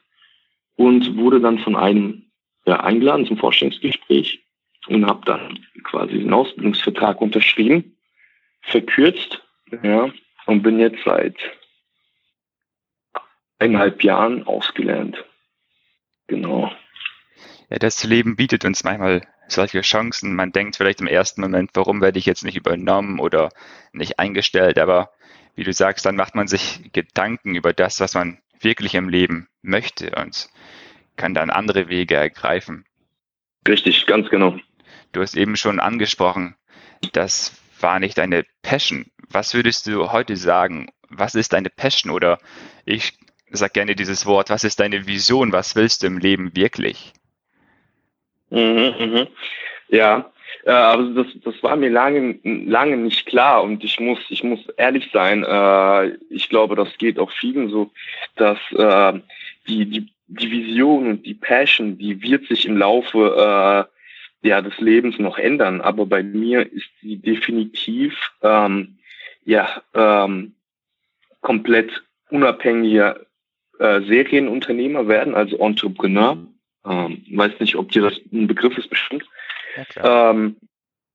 und 0.76 1.18
wurde 1.18 1.40
dann 1.40 1.60
von 1.60 1.76
einem 1.76 2.30
ja, 2.66 2.80
eingeladen 2.82 3.26
zum 3.26 3.38
Vorstellungsgespräch. 3.38 4.44
und 4.88 5.06
habe 5.06 5.26
dann 5.26 5.60
quasi 5.84 6.20
den 6.20 6.34
Ausbildungsvertrag 6.34 7.22
unterschrieben, 7.22 7.98
verkürzt, 8.62 9.44
ja, 9.84 10.10
und 10.46 10.64
bin 10.64 10.80
jetzt 10.80 11.04
seit 11.04 11.36
eineinhalb 13.60 14.04
Jahren 14.04 14.44
ausgelernt. 14.48 15.24
Genau. 16.28 16.72
Ja, 17.70 17.78
das 17.78 18.04
Leben 18.04 18.36
bietet 18.36 18.66
uns 18.66 18.84
manchmal 18.84 19.28
solche 19.48 19.82
Chancen. 19.82 20.36
Man 20.36 20.52
denkt 20.52 20.78
vielleicht 20.78 21.02
im 21.02 21.08
ersten 21.08 21.42
Moment, 21.42 21.72
warum 21.74 22.02
werde 22.02 22.20
ich 22.20 22.26
jetzt 22.26 22.44
nicht 22.44 22.56
übernommen 22.56 23.20
oder 23.20 23.50
nicht 23.92 24.18
eingestellt, 24.18 24.80
aber 24.80 25.12
wie 25.60 25.66
du 25.66 25.74
sagst, 25.74 26.06
dann 26.06 26.16
macht 26.16 26.36
man 26.36 26.48
sich 26.48 26.90
Gedanken 26.94 27.54
über 27.54 27.74
das, 27.74 28.00
was 28.00 28.14
man 28.14 28.40
wirklich 28.62 28.96
im 28.96 29.10
Leben 29.10 29.50
möchte 29.62 30.12
und 30.12 30.48
kann 31.18 31.34
dann 31.34 31.50
andere 31.50 31.90
Wege 31.90 32.16
ergreifen. 32.16 32.86
Richtig, 33.68 34.06
ganz 34.06 34.30
genau. 34.30 34.58
Du 35.12 35.22
hast 35.22 35.36
eben 35.36 35.58
schon 35.58 35.82
angesprochen, 35.82 36.56
das 37.12 37.60
war 37.82 38.00
nicht 38.00 38.18
deine 38.18 38.46
Passion. 38.62 39.12
Was 39.30 39.54
würdest 39.54 39.86
du 39.88 40.14
heute 40.14 40.38
sagen? 40.38 40.88
Was 41.10 41.36
ist 41.36 41.52
deine 41.52 41.70
Passion? 41.70 42.14
Oder 42.14 42.40
ich 42.86 43.18
sage 43.52 43.74
gerne 43.74 43.96
dieses 43.96 44.26
Wort, 44.26 44.50
was 44.50 44.64
ist 44.64 44.80
deine 44.80 45.08
Vision? 45.08 45.52
Was 45.52 45.76
willst 45.76 46.04
du 46.04 46.08
im 46.08 46.20
Leben 46.20 46.56
wirklich? 46.56 47.12
Mhm, 48.50 48.96
mhm. 48.98 49.28
Ja, 49.90 50.32
äh, 50.66 50.72
aber 50.72 51.04
das, 51.24 51.28
das 51.44 51.62
war 51.64 51.76
mir 51.76 51.90
lange, 51.90 52.40
lange 52.44 52.98
nicht 52.98 53.26
klar 53.26 53.64
und 53.64 53.84
ich 53.84 54.00
muss, 54.00 54.20
ich 54.30 54.44
muss 54.44 54.60
ehrlich 54.78 55.10
sein, 55.12 55.44
äh, 55.44 56.10
ich 56.30 56.50
glaube, 56.50 56.76
das 56.76 56.98
geht 56.98 57.20
auch 57.20 57.32
vielen 57.32 57.70
so, 57.70 57.92
dass 58.36 58.60
äh, 58.72 59.20
die, 59.68 59.86
die, 59.86 60.12
die 60.28 60.52
Vision 60.52 61.08
und 61.08 61.26
die 61.26 61.34
Passion, 61.34 61.98
die 61.98 62.22
wird 62.22 62.48
sich 62.48 62.66
im 62.66 62.78
Laufe 62.78 63.88
äh, 64.44 64.48
ja, 64.48 64.62
des 64.62 64.80
Lebens 64.80 65.20
noch 65.20 65.38
ändern, 65.38 65.82
aber 65.82 66.06
bei 66.06 66.24
mir 66.24 66.72
ist 66.72 66.90
sie 67.02 67.18
definitiv 67.18 68.16
ähm, 68.42 69.00
ja, 69.44 69.82
ähm, 69.94 70.54
komplett 71.42 72.04
unabhängiger 72.30 73.26
äh, 73.80 74.02
Serienunternehmer 74.02 75.08
werden, 75.08 75.36
also 75.36 75.58
Entrepreneur. 75.58 76.38
Ähm, 76.86 77.26
weiß 77.32 77.60
nicht, 77.60 77.76
ob 77.76 77.92
dir 77.92 78.04
das 78.04 78.20
ein 78.32 78.48
Begriff 78.48 78.78
ist, 78.78 78.90
bestimmt. 78.90 79.26
Ja, 79.76 80.32
ähm, 80.32 80.56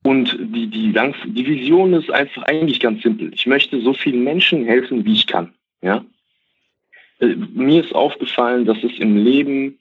und 0.03 0.37
die, 0.39 0.67
die, 0.67 0.93
Lang 0.93 1.15
die 1.25 1.47
Vision 1.47 1.95
ist 1.95 2.11
einfach 2.11 2.43
eigentlich 2.43 2.79
ganz 2.79 3.03
simpel. 3.03 3.33
Ich 3.35 3.47
möchte 3.47 3.81
so 3.81 3.95
vielen 3.95 4.23
Menschen 4.23 4.67
helfen, 4.67 5.05
wie 5.05 5.15
ich 5.15 5.27
kann. 5.27 5.55
Ja? 5.81 6.05
Äh, 7.21 7.37
mir 7.55 7.83
ist 7.83 7.95
aufgefallen, 7.95 8.67
dass 8.67 8.83
es 8.85 8.99
im 8.99 9.17
Leben 9.17 9.79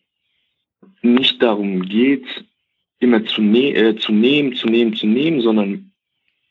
nicht 1.02 1.42
darum 1.44 1.84
geht, 1.84 2.26
immer 3.00 3.26
zu, 3.26 3.42
ne 3.42 3.74
äh, 3.76 3.96
zu 3.98 4.14
nehmen, 4.14 4.56
zu 4.56 4.68
nehmen, 4.68 4.96
zu 4.96 5.08
nehmen, 5.08 5.42
sondern 5.42 5.92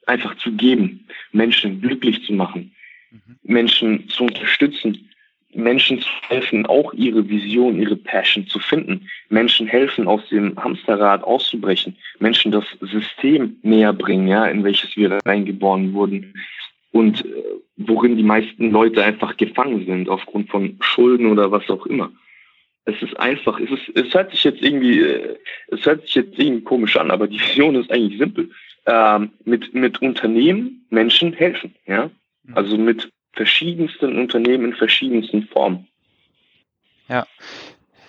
einfach 0.06 0.36
zu 0.36 0.52
geben, 0.52 1.06
Menschen 1.32 1.80
glücklich 1.80 2.22
zu 2.24 2.34
machen, 2.34 2.74
mhm. 3.10 3.38
Menschen 3.42 4.08
zu 4.08 4.24
unterstützen, 4.24 5.08
Menschen 5.54 6.00
zu 6.00 6.08
helfen, 6.28 6.66
auch 6.66 6.92
ihre 6.94 7.28
Vision, 7.28 7.80
ihre 7.80 7.96
Passion 7.96 8.46
zu 8.46 8.58
finden. 8.58 9.08
Menschen 9.28 9.66
helfen, 9.66 10.06
aus 10.06 10.26
dem 10.28 10.56
Hamsterrad 10.56 11.22
auszubrechen. 11.24 11.96
Menschen 12.18 12.52
das 12.52 12.64
System 12.80 13.56
näher 13.62 13.92
bringen, 13.92 14.28
ja, 14.28 14.46
in 14.46 14.64
welches 14.64 14.96
wir 14.96 15.18
reingeboren 15.24 15.92
wurden. 15.92 16.34
Und 16.92 17.24
äh, 17.24 17.28
worin 17.76 18.16
die 18.16 18.22
meisten 18.22 18.70
Leute 18.70 19.02
einfach 19.02 19.36
gefangen 19.36 19.86
sind, 19.86 20.08
aufgrund 20.08 20.50
von 20.50 20.78
Schulden 20.80 21.26
oder 21.26 21.50
was 21.50 21.68
auch 21.70 21.86
immer. 21.86 22.10
Es 22.84 23.00
ist 23.00 23.18
einfach, 23.18 23.60
es 23.60 23.70
ist, 23.70 23.96
es 23.96 24.12
hört 24.12 24.32
sich 24.32 24.44
jetzt 24.44 24.62
irgendwie, 24.62 25.00
äh, 25.00 25.36
es 25.68 25.84
hört 25.86 26.02
sich 26.02 26.16
jetzt 26.16 26.38
irgendwie 26.38 26.64
komisch 26.64 26.96
an, 26.96 27.10
aber 27.10 27.28
die 27.28 27.40
Vision 27.40 27.76
ist 27.76 27.90
eigentlich 27.90 28.18
simpel. 28.18 28.50
Ähm, 28.86 29.30
mit, 29.44 29.72
mit 29.74 30.02
Unternehmen 30.02 30.84
Menschen 30.90 31.32
helfen, 31.32 31.74
ja. 31.86 32.10
Mhm. 32.44 32.56
Also 32.56 32.76
mit 32.76 33.08
verschiedensten 33.32 34.18
Unternehmen 34.18 34.72
in 34.72 34.74
verschiedensten 34.74 35.46
Formen. 35.48 35.88
Ja, 37.08 37.26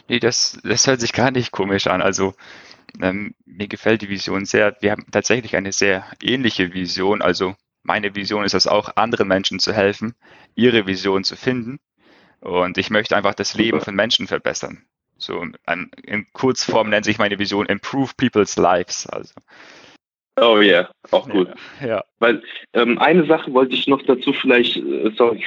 nee, 0.08 0.20
das, 0.20 0.60
das 0.64 0.88
hört 0.88 1.02
sich 1.02 1.14
gar 1.14 1.32
nicht 1.32 1.52
komisch 1.52 1.88
an. 1.88 2.02
Also 2.02 2.34
ähm, 3.02 3.34
mir 3.46 3.68
gefällt 3.68 4.02
die 4.02 4.10
Vision 4.10 4.46
sehr. 4.46 4.76
Wir 4.82 4.92
haben 4.92 5.06
tatsächlich 5.12 5.56
eine 5.56 5.72
sehr 5.72 6.06
ähnliche 6.22 6.74
Vision. 6.74 7.22
Also 7.22 7.56
meine 7.82 8.16
Vision 8.16 8.46
ist 8.46 8.54
es 8.54 8.68
auch, 8.68 8.96
anderen 8.96 9.28
Menschen 9.28 9.60
zu 9.60 9.74
helfen, 9.74 10.16
ihre 10.56 10.86
Vision 10.88 11.24
zu 11.24 11.36
finden. 11.36 11.80
Und 12.40 12.78
ich 12.78 12.90
möchte 12.90 13.16
einfach 13.16 13.34
das 13.34 13.54
Leben 13.54 13.82
von 13.82 13.96
Menschen 13.96 14.28
verbessern. 14.28 14.86
So 15.18 15.46
in 16.04 16.28
Kurzform 16.34 16.90
nennt 16.90 17.06
sich 17.06 17.18
meine 17.18 17.40
Vision 17.40 17.66
Improve 17.66 18.12
People's 18.18 18.58
Lives. 18.58 19.08
Also 19.08 19.34
Oh 20.42 20.60
ja, 20.62 20.72
yeah. 20.72 20.90
auch 21.12 21.30
gut. 21.30 21.48
Ja, 21.80 21.88
ja. 21.88 22.04
Weil 22.20 22.42
ähm, 22.74 22.98
eine 22.98 23.26
Sache 23.26 23.54
wollte 23.54 23.76
ich 23.76 23.88
noch 23.88 24.02
dazu 24.02 24.34
vielleicht, 24.34 24.78
äh, 24.78 25.12
sorry, 25.16 25.44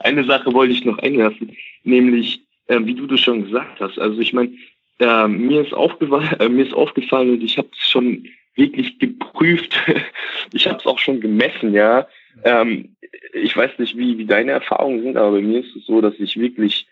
eine 0.00 0.24
Sache 0.24 0.52
wollte 0.52 0.72
ich 0.72 0.84
noch 0.84 0.98
einlassen, 0.98 1.56
nämlich 1.82 2.42
äh, 2.68 2.78
wie 2.84 2.94
du 2.94 3.06
das 3.06 3.20
schon 3.20 3.44
gesagt 3.44 3.80
hast. 3.80 3.98
Also 3.98 4.20
ich 4.20 4.32
meine, 4.32 4.52
äh, 5.00 5.26
mir 5.26 5.62
ist 5.62 5.74
aufgefallen, 5.74 6.36
äh, 6.38 6.48
mir 6.48 6.66
ist 6.66 6.74
aufgefallen 6.74 7.30
und 7.30 7.42
ich 7.42 7.58
habe 7.58 7.68
es 7.72 7.88
schon 7.88 8.26
wirklich 8.54 8.98
geprüft. 8.98 9.76
ich 10.52 10.66
habe 10.66 10.78
es 10.78 10.86
auch 10.86 10.98
schon 10.98 11.20
gemessen, 11.20 11.72
ja. 11.74 12.06
Ähm, 12.44 12.96
ich 13.32 13.56
weiß 13.56 13.78
nicht, 13.78 13.96
wie, 13.96 14.18
wie 14.18 14.26
deine 14.26 14.52
Erfahrungen 14.52 15.02
sind, 15.02 15.16
aber 15.16 15.32
bei 15.32 15.42
mir 15.42 15.60
ist 15.60 15.74
es 15.76 15.86
so, 15.86 16.00
dass 16.00 16.14
ich 16.18 16.38
wirklich, 16.38 16.86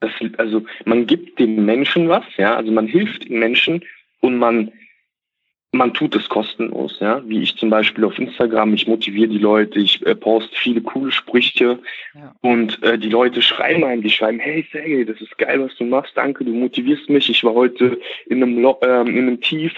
das, 0.00 0.10
also 0.38 0.64
man 0.84 1.06
gibt 1.06 1.38
den 1.38 1.64
Menschen 1.64 2.08
was, 2.08 2.24
ja, 2.36 2.56
also 2.56 2.72
man 2.72 2.86
hilft 2.86 3.28
den 3.28 3.38
Menschen 3.38 3.84
und 4.20 4.38
man 4.38 4.72
man 5.72 5.92
tut 5.92 6.14
es 6.16 6.28
kostenlos, 6.28 6.98
ja. 7.00 7.22
Wie 7.26 7.42
ich 7.42 7.56
zum 7.56 7.70
Beispiel 7.70 8.04
auf 8.04 8.18
Instagram, 8.18 8.74
ich 8.74 8.86
motiviere 8.86 9.28
die 9.28 9.38
Leute, 9.38 9.78
ich 9.78 10.04
äh, 10.06 10.14
poste 10.14 10.56
viele 10.56 10.80
coole 10.80 11.12
Sprüche 11.12 11.78
ja. 12.14 12.34
und 12.40 12.82
äh, 12.82 12.98
die 12.98 13.10
Leute 13.10 13.42
schreiben 13.42 13.84
einem, 13.84 14.02
die 14.02 14.10
schreiben, 14.10 14.38
hey 14.38 14.66
Sergej, 14.70 15.04
das 15.04 15.20
ist 15.20 15.36
geil, 15.38 15.62
was 15.62 15.76
du 15.76 15.84
machst, 15.84 16.16
danke, 16.16 16.44
du 16.44 16.52
motivierst 16.52 17.08
mich. 17.08 17.28
Ich 17.28 17.44
war 17.44 17.54
heute 17.54 18.00
in 18.26 18.42
einem, 18.42 18.60
Lo 18.60 18.78
äh, 18.82 19.00
in 19.00 19.18
einem 19.18 19.40
Tief, 19.40 19.74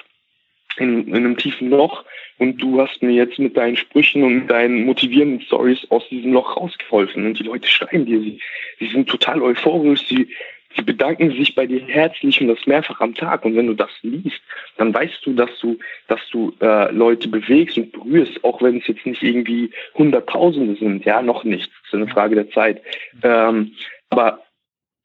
in, 0.77 1.09
in 1.09 1.17
einem 1.17 1.37
tiefen 1.37 1.71
Loch 1.71 2.05
und 2.39 2.59
du 2.59 2.81
hast 2.81 3.03
mir 3.03 3.13
jetzt 3.13 3.39
mit 3.39 3.57
deinen 3.57 3.77
Sprüchen 3.77 4.23
und 4.23 4.47
deinen 4.47 4.85
motivierenden 4.85 5.41
Stories 5.41 5.87
aus 5.91 6.09
diesem 6.09 6.33
Loch 6.33 6.57
rausgeholfen. 6.57 7.27
Und 7.27 7.39
die 7.39 7.45
Leute 7.45 7.67
schreiben 7.67 8.07
dir, 8.07 8.21
sie, 8.21 8.41
sie 8.79 8.89
sind 8.89 9.09
total 9.09 9.43
euphorisch, 9.43 10.07
sie 10.07 10.29
Sie 10.77 10.83
bedanken 10.83 11.31
sich 11.33 11.55
bei 11.55 11.67
dir 11.67 11.81
herzlich 11.81 12.41
und 12.41 12.49
das 12.49 12.67
mehrfach 12.67 13.01
am 13.01 13.15
Tag. 13.15 13.45
Und 13.45 13.57
wenn 13.57 13.67
du 13.67 13.75
das 13.75 13.91
liest, 14.03 14.41
dann 14.77 14.93
weißt 14.93 15.25
du, 15.25 15.33
dass 15.33 15.51
du, 15.61 15.79
dass 16.09 16.21
du 16.31 16.55
äh, 16.61 16.93
Leute 16.93 17.29
bewegst 17.29 17.79
und 17.79 17.93
berührst, 17.93 18.45
auch 18.45 18.63
wenn 18.63 18.79
es 18.79 18.87
jetzt 18.87 19.07
nicht 19.07 19.23
irgendwie 19.23 19.71
Hunderttausende 19.95 20.77
sind, 20.77 21.05
ja, 21.05 21.23
noch 21.23 21.45
nicht. 21.45 21.71
Das 21.71 21.89
ist 21.89 21.95
eine 21.95 22.09
Frage 22.09 22.35
der 22.35 22.51
Zeit. 22.51 22.83
Ähm, 23.23 23.73
aber 24.11 24.43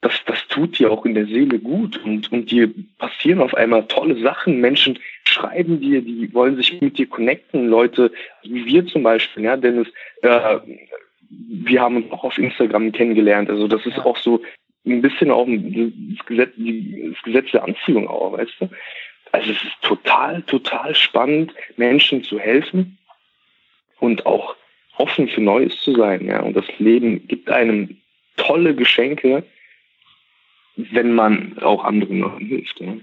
das, 0.04 0.14
das 0.26 0.48
tut 0.50 0.78
dir 0.78 0.92
auch 0.92 1.06
in 1.06 1.16
der 1.16 1.28
Seele 1.28 1.60
gut 1.60 1.98
und, 2.04 2.30
und 2.32 2.52
dir 2.52 2.70
passieren 3.00 3.40
auf 3.40 3.56
einmal 3.56 3.88
tolle 3.88 4.20
Sachen. 4.20 4.60
Menschen 4.60 5.00
schreiben 5.24 5.80
dir, 5.80 6.02
die 6.02 6.34
wollen 6.34 6.58
sich 6.58 6.82
mit 6.82 6.98
dir 6.98 7.08
connecten. 7.08 7.70
Leute, 7.70 8.12
wie 8.44 8.66
wir 8.66 8.86
zum 8.86 9.04
Beispiel, 9.04 9.46
ja, 9.46 9.56
Dennis, 9.56 9.88
äh, 10.22 10.60
wir 11.30 11.82
haben 11.82 11.96
uns 11.96 12.12
auch 12.12 12.26
auf 12.26 12.38
Instagram 12.38 12.92
kennengelernt. 12.92 13.50
Also 13.50 13.68
das 13.68 13.86
ist 13.86 13.98
auch 14.00 14.18
so 14.18 14.42
ein 14.86 15.02
bisschen 15.02 15.32
auch 15.32 15.48
das 15.48 16.26
Gesetz, 16.26 16.54
das 16.58 17.24
Gesetz 17.24 17.52
der 17.52 17.64
Anziehung 17.64 18.08
auch, 18.08 18.34
weißt 18.34 18.54
du? 18.60 18.70
Also 19.32 19.52
es 19.52 19.64
ist 19.64 19.82
total, 19.82 20.44
total 20.44 20.94
spannend, 20.94 21.54
Menschen 21.78 22.24
zu 22.24 22.40
helfen 22.40 23.00
und 24.00 24.26
auch 24.26 24.56
offen 24.98 25.28
für 25.28 25.42
Neues 25.42 25.80
zu 25.82 25.96
sein, 25.96 26.26
ja. 26.26 26.42
Und 26.42 26.56
das 26.56 26.66
Leben 26.78 27.28
gibt 27.28 27.50
einem 27.50 27.98
tolle 28.38 28.76
Geschenke, 28.76 29.44
wenn 30.76 31.14
man 31.14 31.58
auch 31.60 31.84
anderen 31.84 32.20
Leuten 32.20 32.46
hilft. 32.46 32.80
Ja. 32.80 32.94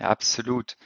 ja, 0.00 0.08
absolut. 0.08 0.76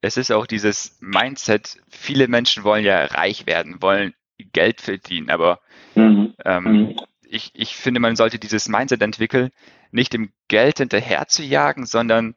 Es 0.00 0.16
ist 0.16 0.32
auch 0.32 0.46
dieses 0.46 0.98
Mindset, 1.00 1.78
viele 1.88 2.28
Menschen 2.28 2.64
wollen 2.64 2.84
ja 2.84 3.04
reich 3.04 3.46
werden, 3.46 3.80
wollen 3.80 4.14
Geld 4.52 4.80
verdienen, 4.80 5.30
aber 5.30 5.60
mhm. 5.94 6.34
Ähm, 6.44 6.64
mhm 6.64 6.96
ich, 7.34 7.50
ich 7.54 7.76
finde, 7.76 8.00
man 8.00 8.16
sollte 8.16 8.38
dieses 8.38 8.68
Mindset 8.68 9.02
entwickeln, 9.02 9.50
nicht 9.90 10.12
dem 10.12 10.32
Geld 10.48 10.78
hinterher 10.78 11.26
zu 11.26 11.42
jagen, 11.42 11.84
sondern 11.84 12.34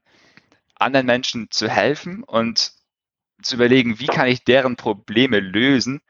anderen 0.75 1.05
Menschen 1.05 1.49
zu 1.51 1.69
helfen 1.69 2.23
und 2.23 2.71
zu 3.41 3.55
überlegen, 3.55 3.99
wie 3.99 4.07
kann 4.07 4.27
ich 4.27 4.43
deren 4.43 4.75
Probleme 4.75 5.39
lösen. 5.39 6.01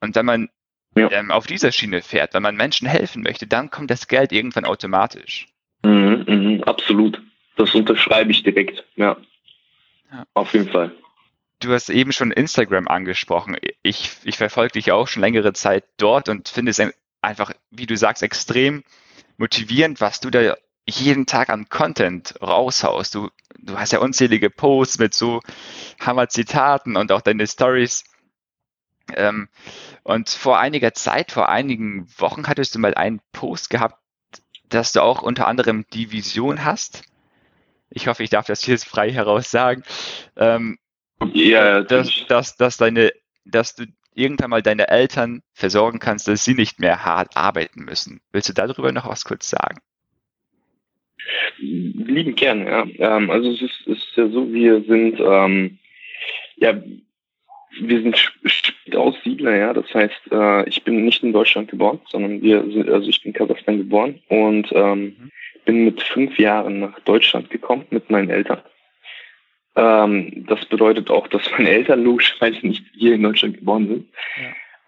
Und 0.00 0.14
wenn 0.14 0.26
man 0.26 0.48
ja. 0.96 1.10
ähm, 1.12 1.30
auf 1.30 1.46
dieser 1.46 1.72
Schiene 1.72 2.02
fährt, 2.02 2.34
wenn 2.34 2.42
man 2.42 2.56
Menschen 2.56 2.88
helfen 2.88 3.22
möchte, 3.22 3.46
dann 3.46 3.70
kommt 3.70 3.90
das 3.90 4.08
Geld 4.08 4.32
irgendwann 4.32 4.64
automatisch. 4.64 5.48
Mhm, 5.84 6.24
mh, 6.26 6.64
absolut. 6.64 7.22
Das 7.56 7.74
unterschreibe 7.74 8.30
ich 8.30 8.42
direkt. 8.42 8.84
Ja. 8.96 9.16
ja. 10.10 10.26
Auf 10.34 10.54
jeden 10.54 10.70
Fall. 10.70 10.92
Du 11.60 11.72
hast 11.72 11.88
eben 11.88 12.12
schon 12.12 12.32
Instagram 12.32 12.88
angesprochen. 12.88 13.56
Ich, 13.82 14.10
ich 14.24 14.36
verfolge 14.36 14.72
dich 14.72 14.92
auch 14.92 15.08
schon 15.08 15.22
längere 15.22 15.52
Zeit 15.54 15.84
dort 15.96 16.28
und 16.28 16.48
finde 16.48 16.70
es 16.70 16.78
einfach, 17.22 17.52
wie 17.70 17.86
du 17.86 17.96
sagst, 17.96 18.22
extrem 18.22 18.84
motivierend, 19.36 20.00
was 20.00 20.20
du 20.20 20.30
da 20.30 20.56
jeden 20.88 21.26
Tag 21.26 21.50
an 21.50 21.68
Content 21.68 22.34
raushaust. 22.40 23.14
Du, 23.14 23.30
du 23.58 23.78
hast 23.78 23.92
ja 23.92 23.98
unzählige 23.98 24.50
Posts 24.50 24.98
mit 24.98 25.14
so 25.14 25.40
Hammer-Zitaten 26.00 26.96
und 26.96 27.12
auch 27.12 27.20
deine 27.20 27.46
Stories. 27.46 28.04
Ähm, 29.14 29.48
und 30.02 30.28
vor 30.28 30.58
einiger 30.58 30.94
Zeit, 30.94 31.32
vor 31.32 31.48
einigen 31.48 32.08
Wochen 32.18 32.46
hattest 32.46 32.74
du 32.74 32.78
mal 32.78 32.94
einen 32.94 33.20
Post 33.32 33.70
gehabt, 33.70 33.98
dass 34.68 34.92
du 34.92 35.02
auch 35.02 35.22
unter 35.22 35.46
anderem 35.46 35.84
die 35.92 36.12
Vision 36.12 36.64
hast. 36.64 37.02
Ich 37.90 38.08
hoffe, 38.08 38.22
ich 38.22 38.30
darf 38.30 38.46
das 38.46 38.62
hier 38.62 38.78
frei 38.78 39.12
heraus 39.12 39.50
sagen. 39.50 39.82
Ähm, 40.36 40.78
ja, 41.32 41.82
dass, 41.82 42.10
dass, 42.28 42.56
dass, 42.56 42.76
deine, 42.76 43.12
dass 43.44 43.74
du 43.74 43.86
irgendwann 44.16 44.50
mal 44.50 44.62
deine 44.62 44.88
Eltern 44.88 45.42
versorgen 45.52 45.98
kannst, 45.98 46.26
dass 46.28 46.44
sie 46.44 46.54
nicht 46.54 46.80
mehr 46.80 47.04
hart 47.04 47.36
arbeiten 47.36 47.84
müssen. 47.84 48.20
Willst 48.32 48.48
du 48.48 48.52
darüber 48.52 48.92
noch 48.92 49.08
was 49.08 49.24
kurz 49.24 49.50
sagen? 49.50 49.78
Lieben 51.58 52.34
gern, 52.34 52.66
ja. 52.66 52.86
Ähm, 52.98 53.30
also 53.30 53.50
es 53.50 53.62
ist, 53.62 53.86
ist 53.86 54.16
ja 54.16 54.28
so, 54.28 54.52
wir 54.52 54.82
sind 54.82 55.18
ähm, 55.20 55.78
ja 56.56 56.80
wir 57.80 58.02
sind 58.02 58.32
Spätaussiedler, 58.44 59.56
ja. 59.56 59.72
Das 59.72 59.92
heißt, 59.92 60.32
äh, 60.32 60.68
ich 60.68 60.82
bin 60.84 61.04
nicht 61.04 61.22
in 61.22 61.32
Deutschland 61.32 61.70
geboren, 61.70 62.00
sondern 62.08 62.42
wir 62.42 62.62
sind, 62.70 62.88
also 62.88 63.08
ich 63.08 63.22
bin 63.22 63.32
in 63.32 63.38
Kasachstan 63.38 63.78
geboren 63.78 64.20
und 64.28 64.68
ähm, 64.72 65.02
mhm. 65.02 65.30
bin 65.64 65.84
mit 65.84 66.02
fünf 66.02 66.38
Jahren 66.38 66.80
nach 66.80 66.98
Deutschland 67.00 67.50
gekommen 67.50 67.86
mit 67.90 68.10
meinen 68.10 68.30
Eltern. 68.30 68.60
Ähm, 69.76 70.46
das 70.48 70.64
bedeutet 70.66 71.10
auch, 71.10 71.28
dass 71.28 71.42
meine 71.52 71.70
Eltern 71.70 72.02
logischerweise 72.02 72.66
nicht 72.66 72.84
hier 72.94 73.14
in 73.14 73.22
Deutschland 73.22 73.58
geboren 73.58 73.86
sind. 73.86 74.08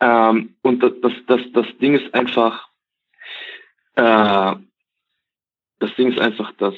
Ja. 0.00 0.30
Ähm, 0.30 0.54
und 0.62 0.82
das, 0.82 0.92
das, 1.02 1.12
das, 1.26 1.40
das 1.52 1.66
Ding 1.78 1.94
ist 1.94 2.14
einfach, 2.14 2.68
äh, 3.96 4.54
das 5.80 5.94
Ding 5.96 6.08
ist 6.10 6.18
einfach, 6.18 6.52
dass 6.52 6.74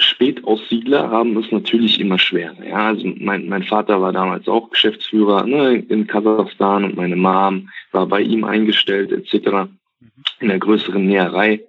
Spätaussiedler 0.00 1.10
haben 1.10 1.36
es 1.38 1.50
natürlich 1.50 1.98
immer 1.98 2.20
schwer. 2.20 2.54
Ja, 2.64 2.86
also 2.86 3.12
mein, 3.18 3.48
mein 3.48 3.64
Vater 3.64 4.00
war 4.00 4.12
damals 4.12 4.46
auch 4.46 4.70
Geschäftsführer 4.70 5.44
ne, 5.44 5.74
in 5.74 6.06
Kasachstan 6.06 6.84
und 6.84 6.96
meine 6.96 7.16
Mom 7.16 7.68
war 7.90 8.06
bei 8.06 8.20
ihm 8.20 8.44
eingestellt 8.44 9.10
etc. 9.10 9.68
Mhm. 10.00 10.10
in 10.38 10.48
der 10.48 10.58
größeren 10.60 11.04
Näherei. 11.04 11.64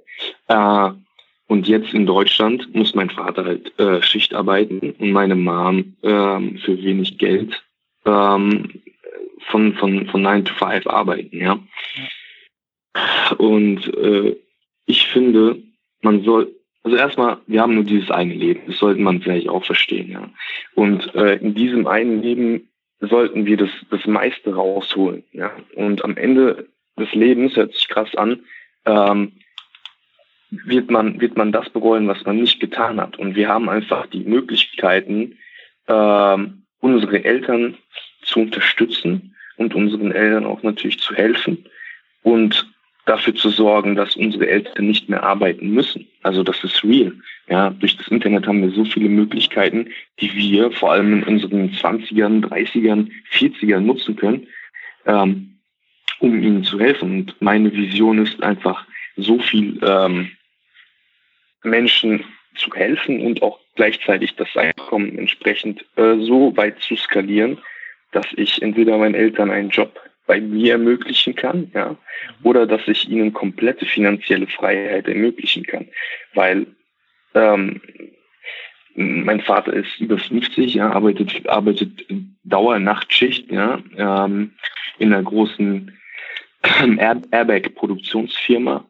Äh, 0.48 0.92
und 1.50 1.68
jetzt 1.68 1.96
in 1.96 2.06
Deutschland 2.06 2.74
muss 2.75 2.94
mein 2.94 3.10
Vater 3.10 3.44
halt 3.44 3.77
äh, 3.79 4.03
Schicht 4.03 4.36
arbeiten 4.36 4.91
und 5.00 5.12
meine 5.12 5.36
Mom 5.36 5.96
ähm, 6.03 6.60
für 6.60 6.77
wenig 6.82 7.18
Geld 7.18 7.63
ähm, 8.06 8.70
von, 9.48 9.74
von, 9.74 10.06
von 10.06 10.22
9 10.22 10.46
to 10.46 10.53
5 10.53 10.86
arbeiten, 10.86 11.39
ja. 11.39 11.60
Und 13.39 13.91
äh, 13.98 14.36
ich 14.86 15.08
finde, 15.08 15.63
man 16.01 16.24
soll, 16.24 16.53
also 16.84 16.96
erstmal, 16.96 17.38
wir 17.48 17.62
haben 17.62 17.74
nur 17.74 17.84
dieses 17.84 18.12
eine 18.12 18.36
Leben, 18.36 18.62
das 18.68 18.77
sollte 18.77 19.01
man 19.01 19.20
vielleicht 19.20 19.50
auch 19.50 19.65
verstehen, 19.65 20.12
ja. 20.12 20.29
Und 20.75 21.15
äh, 21.15 21.38
in 21.38 21.56
diesem 21.56 21.88
einen 21.88 22.22
Leben 22.22 22.70
sollten 23.00 23.48
wir 23.48 23.58
das, 23.58 23.72
das 23.89 24.06
meiste 24.06 24.53
rausholen, 24.53 25.24
ja. 25.32 25.51
Und 25.74 26.03
am 26.03 26.15
Ende 26.15 26.68
des 27.00 27.12
Lebens, 27.15 27.56
hört 27.56 27.74
sich 27.74 27.88
krass 27.88 28.13
an, 28.15 28.41
ähm, 28.86 29.32
wird 30.51 30.89
man, 30.89 31.22
wird 31.22 31.38
man 31.38 31.51
das 31.51 31.70
bereuen, 31.70 32.08
was 32.08 32.25
man 32.25 32.38
nicht 32.38 32.60
getan 32.60 33.00
hat. 33.00 33.18
Und 33.18 33.36
wir 33.36 33.48
haben 33.48 33.70
einfach 33.70 34.08
die 34.08 34.24
Möglichkeiten, 34.24 35.38
ähm, 35.88 36.63
unsere 36.79 37.24
Eltern 37.24 37.75
zu 38.24 38.41
unterstützen 38.41 39.36
und 39.58 39.75
unseren 39.75 40.12
Eltern 40.12 40.46
auch 40.46 40.63
natürlich 40.63 41.00
zu 41.00 41.13
helfen 41.13 41.65
und 42.24 42.68
dafür 43.06 43.34
zu 43.36 43.50
sorgen, 43.50 43.96
dass 43.96 44.15
unsere 44.15 44.48
Eltern 44.48 44.86
nicht 44.86 45.10
mehr 45.10 45.24
arbeiten 45.24 45.72
müssen. 45.72 46.08
Also 46.22 46.44
das 46.44 46.63
ist 46.63 46.84
real. 46.84 47.13
Ja, 47.50 47.72
durch 47.72 47.98
das 47.98 48.08
Internet 48.10 48.46
haben 48.46 48.62
wir 48.62 48.70
so 48.70 48.86
viele 48.86 49.10
Möglichkeiten, 49.10 49.89
die 50.20 50.34
wir 50.36 50.72
vor 50.72 50.91
allem 50.91 51.13
in 51.13 51.24
unseren 51.24 51.72
20ern, 51.72 52.46
30ern, 52.46 53.10
40ern 53.32 53.79
nutzen 53.79 54.15
können, 54.15 54.48
ähm, 55.06 55.60
um 56.20 56.39
ihnen 56.39 56.63
zu 56.63 56.79
helfen. 56.79 57.12
Und 57.12 57.36
meine 57.41 57.74
Vision 57.74 58.20
ist 58.20 58.41
einfach, 58.44 58.86
so 59.21 59.39
viel 59.39 59.80
ähm, 59.82 60.32
Menschen 61.63 62.24
zu 62.56 62.72
helfen 62.74 63.22
und 63.22 63.41
auch 63.41 63.60
gleichzeitig 63.76 64.36
das 64.36 64.56
Einkommen 64.56 65.17
entsprechend 65.17 65.86
äh, 65.95 66.17
so 66.19 66.56
weit 66.58 66.80
zu 66.82 66.95
skalieren, 66.95 67.60
dass 68.12 68.26
ich 68.36 68.62
entweder 68.62 68.98
meinen 68.98 69.15
Eltern 69.15 69.52
einen 69.52 69.69
Job 69.69 70.00
bei 70.26 70.41
mir 70.41 70.74
ermöglichen 70.74 71.36
kann, 71.36 71.72
ja, 71.74 71.95
oder 72.43 72.67
dass 72.67 72.88
ich 72.88 73.10
ihnen 73.10 73.34
komplette 73.34 73.86
finanzielle 73.86 74.48
Freiheit 74.48 75.08
ermöglichen 75.08 75.63
kann, 75.63 75.88
weil 76.34 76.67
ähm, 77.34 77.82
mein 78.95 79.41
Vater 79.41 79.74
ist 79.74 80.00
über 80.00 80.17
50, 80.17 80.74
ja, 80.74 80.91
arbeitet 80.91 81.48
arbeitet 81.48 82.06
Dauernachtschicht, 82.43 83.52
ja, 83.52 83.82
ähm, 83.98 84.54
in 84.98 85.13
einer 85.13 85.24
großen 85.24 85.98
Airbag-Produktionsfirma 87.32 88.88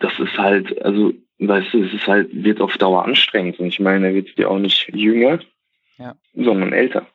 das 0.00 0.18
ist 0.18 0.36
halt, 0.36 0.82
also, 0.82 1.12
weißt 1.38 1.72
du, 1.72 1.84
es 1.84 1.92
ist 1.92 2.06
halt, 2.06 2.28
wird 2.32 2.60
auf 2.60 2.76
Dauer 2.78 3.04
anstrengend. 3.04 3.58
Und 3.60 3.68
ich 3.68 3.80
meine, 3.80 4.08
er 4.08 4.14
wird 4.14 4.38
ja 4.38 4.48
auch 4.48 4.58
nicht 4.58 4.90
jünger, 4.94 5.38
ja. 5.98 6.14
sondern 6.34 6.72
älter. 6.72 7.06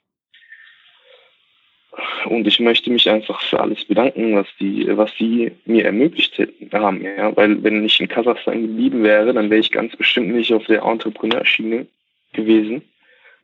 Und 2.25 2.47
ich 2.47 2.59
möchte 2.59 2.91
mich 2.91 3.09
einfach 3.09 3.41
für 3.41 3.59
alles 3.59 3.85
bedanken, 3.85 4.35
was 4.35 4.47
die, 4.59 4.85
was 4.95 5.11
sie 5.17 5.51
mir 5.65 5.85
ermöglicht 5.85 6.39
haben, 6.71 7.03
ja. 7.03 7.35
Weil 7.35 7.61
wenn 7.63 7.83
ich 7.83 7.99
in 7.99 8.07
Kasachstan 8.07 8.61
geblieben 8.61 9.03
wäre, 9.03 9.33
dann 9.33 9.49
wäre 9.49 9.59
ich 9.59 9.71
ganz 9.71 9.95
bestimmt 9.95 10.29
nicht 10.29 10.53
auf 10.53 10.65
der 10.65 10.83
Entrepreneurschiene 10.83 11.87
gewesen, 12.33 12.83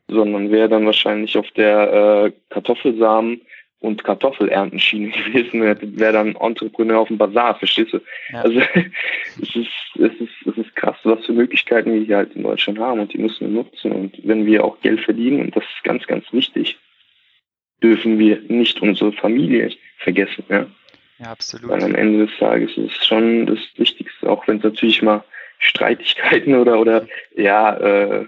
sondern 0.08 0.50
wäre 0.52 0.68
dann 0.68 0.86
wahrscheinlich 0.86 1.36
auf 1.36 1.50
der 1.52 2.24
äh, 2.26 2.32
Kartoffelsamen 2.50 3.40
und 3.80 4.04
Kartoffeleerntenschiene 4.04 5.10
gewesen, 5.24 5.62
wäre 5.62 6.12
dann 6.12 6.36
Entrepreneur 6.36 7.00
auf 7.00 7.08
dem 7.08 7.18
Bazar, 7.18 7.56
verstehst 7.58 7.92
du? 7.92 8.00
Ja. 8.32 8.42
Also 8.42 8.60
es 9.42 9.56
ist, 9.56 9.68
es 9.94 10.20
ist, 10.20 10.46
es 10.46 10.56
ist 10.56 10.76
krass, 10.76 10.96
was 11.04 11.24
für 11.24 11.32
Möglichkeiten 11.32 11.92
wir 11.92 12.00
hier 12.00 12.16
halt 12.16 12.34
in 12.34 12.42
Deutschland 12.42 12.78
haben 12.78 13.00
und 13.00 13.12
die 13.12 13.18
müssen 13.18 13.40
wir 13.40 13.62
nutzen. 13.62 13.92
Und 13.92 14.18
wenn 14.24 14.46
wir 14.46 14.64
auch 14.64 14.80
Geld 14.80 15.00
verdienen, 15.00 15.40
und 15.40 15.56
das 15.56 15.64
ist 15.64 15.84
ganz, 15.84 16.06
ganz 16.06 16.24
wichtig, 16.32 16.78
dürfen 17.82 18.18
wir 18.18 18.40
nicht 18.48 18.80
unsere 18.80 19.12
Familie 19.12 19.70
vergessen, 19.98 20.44
ja. 20.48 20.66
Ja, 21.18 21.30
absolut. 21.30 21.70
Weil 21.70 21.82
am 21.82 21.94
Ende 21.94 22.26
des 22.26 22.36
Tages 22.38 22.76
ist 22.76 22.98
es 22.98 23.06
schon 23.06 23.46
das 23.46 23.58
Wichtigste, 23.76 24.28
auch 24.28 24.46
wenn 24.46 24.58
es 24.58 24.64
natürlich 24.64 25.00
mal 25.00 25.24
Streitigkeiten 25.58 26.54
oder 26.54 26.78
oder 26.78 27.06
ja 27.34 27.74
äh, 27.76 28.26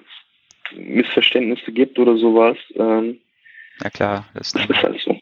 Missverständnisse 0.75 1.73
gibt 1.73 1.99
oder 1.99 2.17
sowas. 2.17 2.57
Ähm, 2.77 3.21
Na 3.81 3.91
klar, 3.91 4.27
das, 4.35 4.53
das 4.53 4.65
ist 4.65 4.83
halt 4.83 5.01
so. 5.01 5.18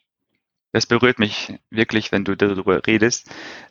Das 0.76 0.84
berührt 0.84 1.18
mich 1.18 1.54
wirklich, 1.70 2.12
wenn 2.12 2.26
du 2.26 2.36
darüber 2.36 2.86
redest. 2.86 3.30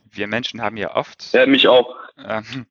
Wir 0.10 0.26
Menschen 0.26 0.63
haben 0.63 0.76
ja 0.76 0.96
oft. 0.96 1.34
Ja, 1.34 1.46
mich 1.46 1.68
auch. 1.68 1.96
Ähm, 2.18 2.65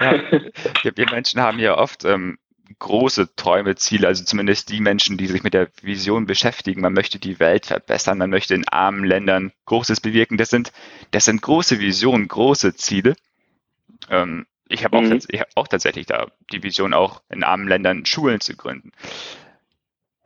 ja, 0.00 0.96
wir, 0.96 1.10
Menschen 1.10 1.40
haben 1.40 1.58
ja 1.58 1.78
oft 1.78 2.04
ähm, 2.04 2.38
große 2.78 3.36
Träume, 3.36 3.74
Ziele, 3.76 4.06
also 4.06 4.22
zumindest 4.22 4.68
die 4.68 4.82
Menschen, 4.82 5.16
die 5.16 5.28
sich 5.28 5.44
mit 5.44 5.54
der 5.54 5.70
Vision 5.80 6.26
beschäftigen. 6.26 6.82
Man 6.82 6.92
möchte 6.92 7.18
die 7.18 7.40
Welt 7.40 7.64
verbessern, 7.64 8.18
man 8.18 8.28
möchte 8.28 8.54
in 8.54 8.68
armen 8.68 9.02
Ländern 9.02 9.50
Großes 9.64 10.02
bewirken. 10.02 10.36
Das 10.36 10.50
sind, 10.50 10.70
das 11.12 11.24
sind 11.24 11.40
große 11.40 11.80
Visionen, 11.80 12.28
große 12.28 12.74
Ziele. 12.74 13.16
Ähm, 14.10 14.44
ich 14.68 14.84
habe 14.84 14.98
auch, 14.98 15.02
mhm. 15.02 15.20
hab 15.20 15.48
auch 15.54 15.68
tatsächlich 15.68 16.04
da 16.04 16.26
die 16.52 16.62
Vision, 16.62 16.92
auch 16.92 17.22
in 17.30 17.42
armen 17.42 17.66
Ländern 17.66 18.04
Schulen 18.04 18.42
zu 18.42 18.56
gründen. 18.56 18.92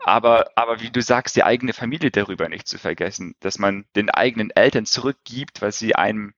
Aber, 0.00 0.50
aber 0.54 0.80
wie 0.80 0.90
du 0.90 1.02
sagst, 1.02 1.36
die 1.36 1.42
eigene 1.42 1.72
Familie 1.72 2.10
darüber 2.10 2.48
nicht 2.48 2.68
zu 2.68 2.78
vergessen, 2.78 3.34
dass 3.40 3.58
man 3.58 3.84
den 3.96 4.10
eigenen 4.10 4.50
Eltern 4.50 4.86
zurückgibt, 4.86 5.60
was 5.60 5.78
sie 5.78 5.96
einem 5.96 6.34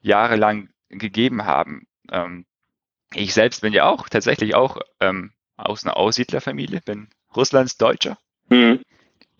jahrelang 0.00 0.70
gegeben 0.88 1.44
haben. 1.44 1.86
Ähm, 2.10 2.46
ich 3.14 3.34
selbst 3.34 3.62
bin 3.62 3.72
ja 3.72 3.84
auch 3.86 4.08
tatsächlich 4.08 4.54
auch 4.54 4.78
ähm, 5.00 5.32
aus 5.56 5.84
einer 5.84 5.96
Aussiedlerfamilie, 5.96 6.80
bin 6.80 7.08
Russlands 7.34 7.76
Deutscher. 7.76 8.18
Mhm. 8.48 8.80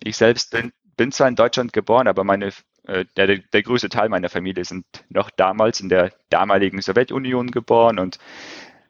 Ich 0.03 0.17
selbst 0.17 0.51
bin, 0.51 0.73
bin 0.97 1.11
zwar 1.11 1.27
in 1.27 1.35
Deutschland 1.35 1.73
geboren, 1.73 2.07
aber 2.07 2.23
meine, 2.23 2.51
äh, 2.83 3.05
der, 3.15 3.37
der 3.37 3.63
größte 3.63 3.89
Teil 3.89 4.09
meiner 4.09 4.29
Familie 4.29 4.65
sind 4.65 4.85
noch 5.09 5.29
damals 5.29 5.79
in 5.79 5.89
der 5.89 6.11
damaligen 6.29 6.81
Sowjetunion 6.81 7.51
geboren 7.51 7.99
und 7.99 8.19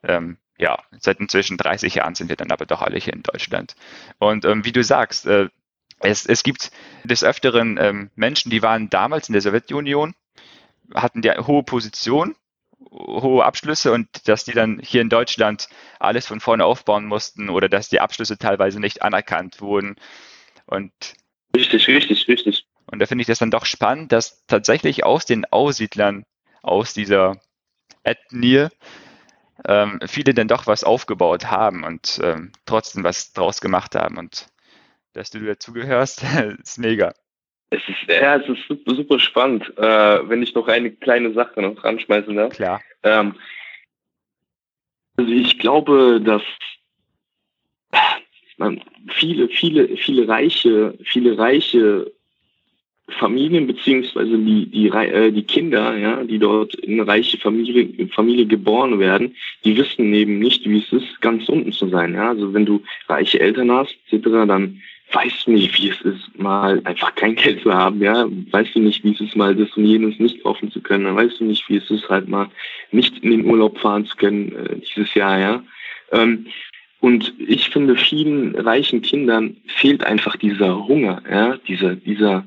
ähm, 0.02 0.38
ja, 0.58 0.78
seit 0.98 1.20
inzwischen 1.20 1.56
30 1.56 1.96
Jahren 1.96 2.14
sind 2.14 2.28
wir 2.28 2.36
dann 2.36 2.52
aber 2.52 2.66
doch 2.66 2.82
alle 2.82 2.98
hier 2.98 3.12
in 3.12 3.22
Deutschland. 3.22 3.74
Und 4.18 4.44
ähm, 4.44 4.64
wie 4.64 4.72
du 4.72 4.84
sagst, 4.84 5.26
äh, 5.26 5.48
es, 6.00 6.26
es 6.26 6.42
gibt 6.42 6.70
des 7.04 7.24
Öfteren 7.24 7.78
ähm, 7.80 8.10
Menschen, 8.14 8.50
die 8.50 8.62
waren 8.62 8.90
damals 8.90 9.28
in 9.28 9.32
der 9.32 9.42
Sowjetunion, 9.42 10.14
hatten 10.94 11.22
die 11.22 11.30
hohe 11.30 11.62
Position, 11.62 12.34
hohe 12.90 13.44
Abschlüsse 13.44 13.92
und 13.92 14.28
dass 14.28 14.44
die 14.44 14.52
dann 14.52 14.80
hier 14.82 15.00
in 15.00 15.08
Deutschland 15.08 15.68
alles 15.98 16.26
von 16.26 16.40
vorne 16.40 16.64
aufbauen 16.64 17.06
mussten 17.06 17.48
oder 17.48 17.68
dass 17.68 17.88
die 17.88 18.00
Abschlüsse 18.00 18.38
teilweise 18.38 18.80
nicht 18.80 19.02
anerkannt 19.02 19.60
wurden. 19.60 19.96
Und 20.66 20.92
richtig, 21.56 21.86
richtig, 21.88 22.28
richtig. 22.28 22.66
Und 22.86 22.98
da 22.98 23.06
finde 23.06 23.22
ich 23.22 23.28
das 23.28 23.38
dann 23.38 23.50
doch 23.50 23.64
spannend, 23.64 24.12
dass 24.12 24.44
tatsächlich 24.46 25.04
aus 25.04 25.24
den 25.24 25.44
Aussiedlern, 25.46 26.24
aus 26.62 26.94
dieser 26.94 27.40
Ethnie, 28.02 28.68
ähm, 29.66 30.00
viele 30.06 30.34
dann 30.34 30.48
doch 30.48 30.66
was 30.66 30.84
aufgebaut 30.84 31.50
haben 31.50 31.84
und 31.84 32.20
ähm, 32.22 32.52
trotzdem 32.66 33.04
was 33.04 33.32
draus 33.32 33.60
gemacht 33.60 33.94
haben. 33.94 34.18
Und 34.18 34.48
dass 35.12 35.30
du 35.30 35.40
dazugehörst, 35.40 36.24
ist 36.62 36.78
mega. 36.78 37.14
Es 37.70 37.80
ist, 37.88 38.08
ja, 38.08 38.36
es 38.36 38.48
ist 38.48 38.68
super, 38.68 38.94
super 38.94 39.18
spannend. 39.18 39.72
Äh, 39.78 40.28
wenn 40.28 40.42
ich 40.42 40.54
noch 40.54 40.68
eine 40.68 40.90
kleine 40.90 41.32
Sache 41.32 41.62
noch 41.62 41.82
ranschmeißen 41.82 42.36
darf. 42.36 42.52
Klar. 42.52 42.82
Ähm, 43.02 43.34
also 45.16 45.30
ich 45.30 45.58
glaube, 45.58 46.20
dass 46.22 46.42
man 48.56 48.82
viele, 49.14 49.48
viele, 49.48 49.96
viele 49.96 50.28
reiche, 50.28 50.98
viele 51.04 51.36
reiche 51.38 52.12
Familien 53.12 53.66
beziehungsweise 53.66 54.38
die, 54.38 54.66
die, 54.66 54.88
äh, 54.88 55.30
die 55.30 55.42
Kinder, 55.42 55.96
ja, 55.96 56.22
die 56.24 56.38
dort 56.38 56.74
in 56.76 56.94
eine 56.94 57.06
reiche 57.06 57.38
Familie, 57.38 58.08
Familie 58.08 58.46
geboren 58.46 58.98
werden, 58.98 59.34
die 59.64 59.76
wissen 59.76 60.12
eben 60.12 60.38
nicht, 60.38 60.68
wie 60.68 60.78
es 60.78 60.92
ist, 60.92 61.20
ganz 61.20 61.48
unten 61.48 61.72
zu 61.72 61.88
sein. 61.88 62.14
Ja? 62.14 62.30
Also 62.30 62.52
wenn 62.54 62.66
du 62.66 62.82
reiche 63.08 63.40
Eltern 63.40 63.70
hast, 63.70 63.96
etc., 64.10 64.22
dann 64.46 64.80
weißt 65.12 65.46
du 65.46 65.52
nicht, 65.52 65.76
wie 65.78 65.90
es 65.90 66.00
ist, 66.02 66.38
mal 66.38 66.80
einfach 66.84 67.14
kein 67.14 67.34
Geld 67.34 67.62
zu 67.62 67.72
haben, 67.72 68.00
ja. 68.00 68.26
Weißt 68.50 68.74
du 68.74 68.80
nicht, 68.80 69.04
wie 69.04 69.12
es 69.12 69.20
ist, 69.20 69.36
mal 69.36 69.54
das 69.54 69.76
und 69.76 69.84
jenes 69.84 70.18
nicht 70.18 70.42
kaufen 70.42 70.70
zu 70.70 70.80
können. 70.80 71.04
Dann 71.04 71.16
weißt 71.16 71.40
du 71.40 71.44
nicht, 71.44 71.68
wie 71.68 71.76
es 71.76 71.90
ist, 71.90 72.08
halt 72.08 72.28
mal 72.28 72.48
nicht 72.90 73.18
in 73.18 73.30
den 73.30 73.44
Urlaub 73.44 73.78
fahren 73.78 74.06
zu 74.06 74.16
können 74.16 74.52
äh, 74.52 74.76
dieses 74.78 75.14
Jahr, 75.14 75.38
ja. 75.38 75.64
Ähm, 76.12 76.46
und 77.00 77.34
ich 77.38 77.68
finde, 77.70 77.96
vielen 77.96 78.54
reichen 78.54 79.02
Kindern 79.02 79.56
fehlt 79.66 80.04
einfach 80.04 80.36
dieser 80.36 80.86
Hunger, 80.86 81.20
ja, 81.28 81.56
dieser, 81.66 81.96
dieser 81.96 82.44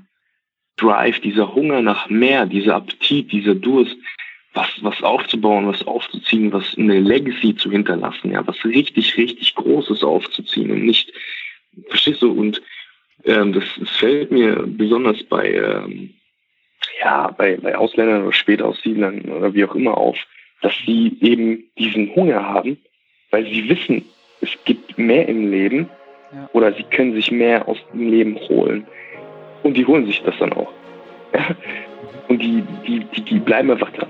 Drive, 0.78 1.20
dieser 1.22 1.54
Hunger 1.54 1.82
nach 1.82 2.10
mehr, 2.10 2.46
dieser 2.46 2.76
Appetit, 2.76 3.32
dieser 3.32 3.56
Durst, 3.56 3.96
was, 4.54 4.70
was 4.82 5.04
aufzubauen, 5.04 5.68
was 5.68 5.86
aufzuziehen, 5.86 6.52
was 6.52 6.78
eine 6.78 7.00
Legacy 7.00 7.56
zu 7.56 7.70
hinterlassen, 7.70 8.32
ja, 8.32 8.46
was 8.48 8.64
richtig, 8.66 9.18
richtig 9.18 9.56
Großes 9.56 10.04
aufzuziehen 10.04 10.72
und 10.72 10.86
nicht, 10.86 11.12
verstehst 11.90 12.22
du, 12.22 12.32
und 12.32 12.62
ähm, 13.26 13.54
das, 13.54 13.66
das 13.78 13.90
fällt 13.90 14.32
mir 14.32 14.64
besonders 14.66 15.22
bei, 15.24 15.54
ähm, 15.54 16.14
ja, 17.02 17.32
bei, 17.32 17.58
bei 17.58 17.78
Ausländern 17.78 18.24
oder 18.24 18.34
Spätaussiedlern 18.34 19.22
oder 19.22 19.54
wie 19.54 19.66
auch 19.66 19.76
immer 19.76 19.98
auf, 19.98 20.18
dass 20.62 20.74
sie 20.86 21.18
eben 21.22 21.64
diesen 21.78 22.16
Hunger 22.16 22.44
haben, 22.44 22.78
weil 23.32 23.46
sie 23.46 23.68
wissen, 23.68 24.06
es 24.42 24.50
gibt 24.64 24.98
mehr 24.98 25.28
im 25.28 25.52
Leben 25.52 25.90
ja. 26.34 26.50
oder 26.54 26.74
sie 26.74 26.84
können 26.84 27.14
sich 27.14 27.32
mehr 27.32 27.68
aus 27.68 27.78
dem 27.94 28.10
Leben 28.10 28.36
holen. 28.48 28.88
Und 29.65 29.73
die 29.75 29.88
holen 29.88 30.06
sich 30.06 30.21
das 30.21 30.36
dann 30.38 30.54
auch. 30.54 30.71
Und 32.28 32.39
die, 32.39 32.63
die, 32.86 32.99
die, 32.99 33.21
die 33.21 33.39
bleiben 33.39 33.71
einfach 33.71 33.89
dran. 33.89 34.10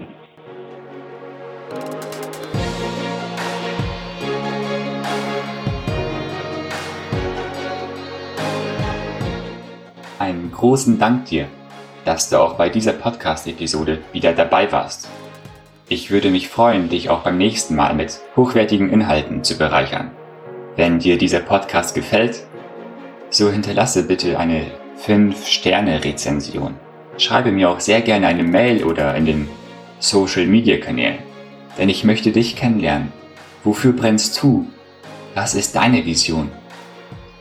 Einen 10.19 10.51
großen 10.51 10.99
Dank 10.99 11.27
dir, 11.27 11.47
dass 12.03 12.29
du 12.29 12.37
auch 12.41 12.55
bei 12.55 12.67
dieser 12.67 12.91
Podcast-Episode 12.91 13.99
wieder 14.11 14.33
dabei 14.33 14.69
warst. 14.73 15.09
Ich 15.87 16.11
würde 16.11 16.31
mich 16.31 16.49
freuen, 16.49 16.89
dich 16.89 17.09
auch 17.09 17.23
beim 17.23 17.37
nächsten 17.37 17.77
Mal 17.77 17.95
mit 17.95 18.19
hochwertigen 18.35 18.89
Inhalten 18.89 19.45
zu 19.45 19.57
bereichern. 19.57 20.11
Wenn 20.75 20.99
dir 20.99 21.17
dieser 21.17 21.39
Podcast 21.39 21.95
gefällt, 21.95 22.45
so 23.29 23.49
hinterlasse 23.49 24.05
bitte 24.05 24.37
eine 24.37 24.84
5-Sterne-Rezension. 24.99 26.75
Schreibe 27.17 27.51
mir 27.51 27.69
auch 27.69 27.79
sehr 27.79 28.01
gerne 28.01 28.27
eine 28.27 28.43
Mail 28.43 28.83
oder 28.83 29.15
in 29.15 29.25
den 29.25 29.49
Social-Media-Kanälen, 29.99 31.19
denn 31.77 31.89
ich 31.89 32.03
möchte 32.03 32.31
dich 32.31 32.55
kennenlernen. 32.55 33.11
Wofür 33.63 33.93
brennst 33.93 34.41
du? 34.41 34.67
Was 35.33 35.55
ist 35.55 35.75
deine 35.75 36.05
Vision? 36.05 36.51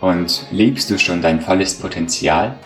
Und 0.00 0.46
lebst 0.50 0.90
du 0.90 0.98
schon 0.98 1.22
dein 1.22 1.40
volles 1.40 1.74
Potenzial? 1.74 2.56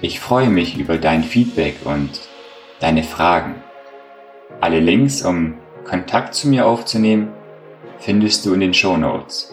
Ich 0.00 0.20
freue 0.20 0.48
mich 0.48 0.78
über 0.78 0.98
dein 0.98 1.22
Feedback 1.22 1.76
und 1.84 2.20
deine 2.80 3.02
Fragen. 3.02 3.56
Alle 4.60 4.80
Links, 4.80 5.22
um 5.22 5.54
Kontakt 5.84 6.34
zu 6.34 6.48
mir 6.48 6.66
aufzunehmen, 6.66 7.28
findest 7.98 8.46
du 8.46 8.54
in 8.54 8.60
den 8.60 8.74
Show 8.74 8.96
Notes. 8.96 9.52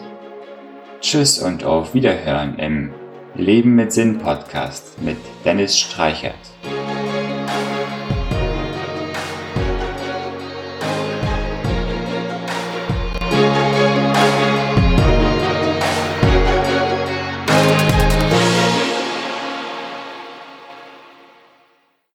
Tschüss 1.00 1.40
und 1.40 1.64
auf 1.64 1.94
Wiederhören 1.94 2.58
im 2.58 2.92
Leben 3.38 3.74
mit 3.74 3.92
Sinn 3.92 4.18
Podcast 4.18 5.00
mit 5.02 5.18
Dennis 5.44 5.78
Streichert. 5.78 6.34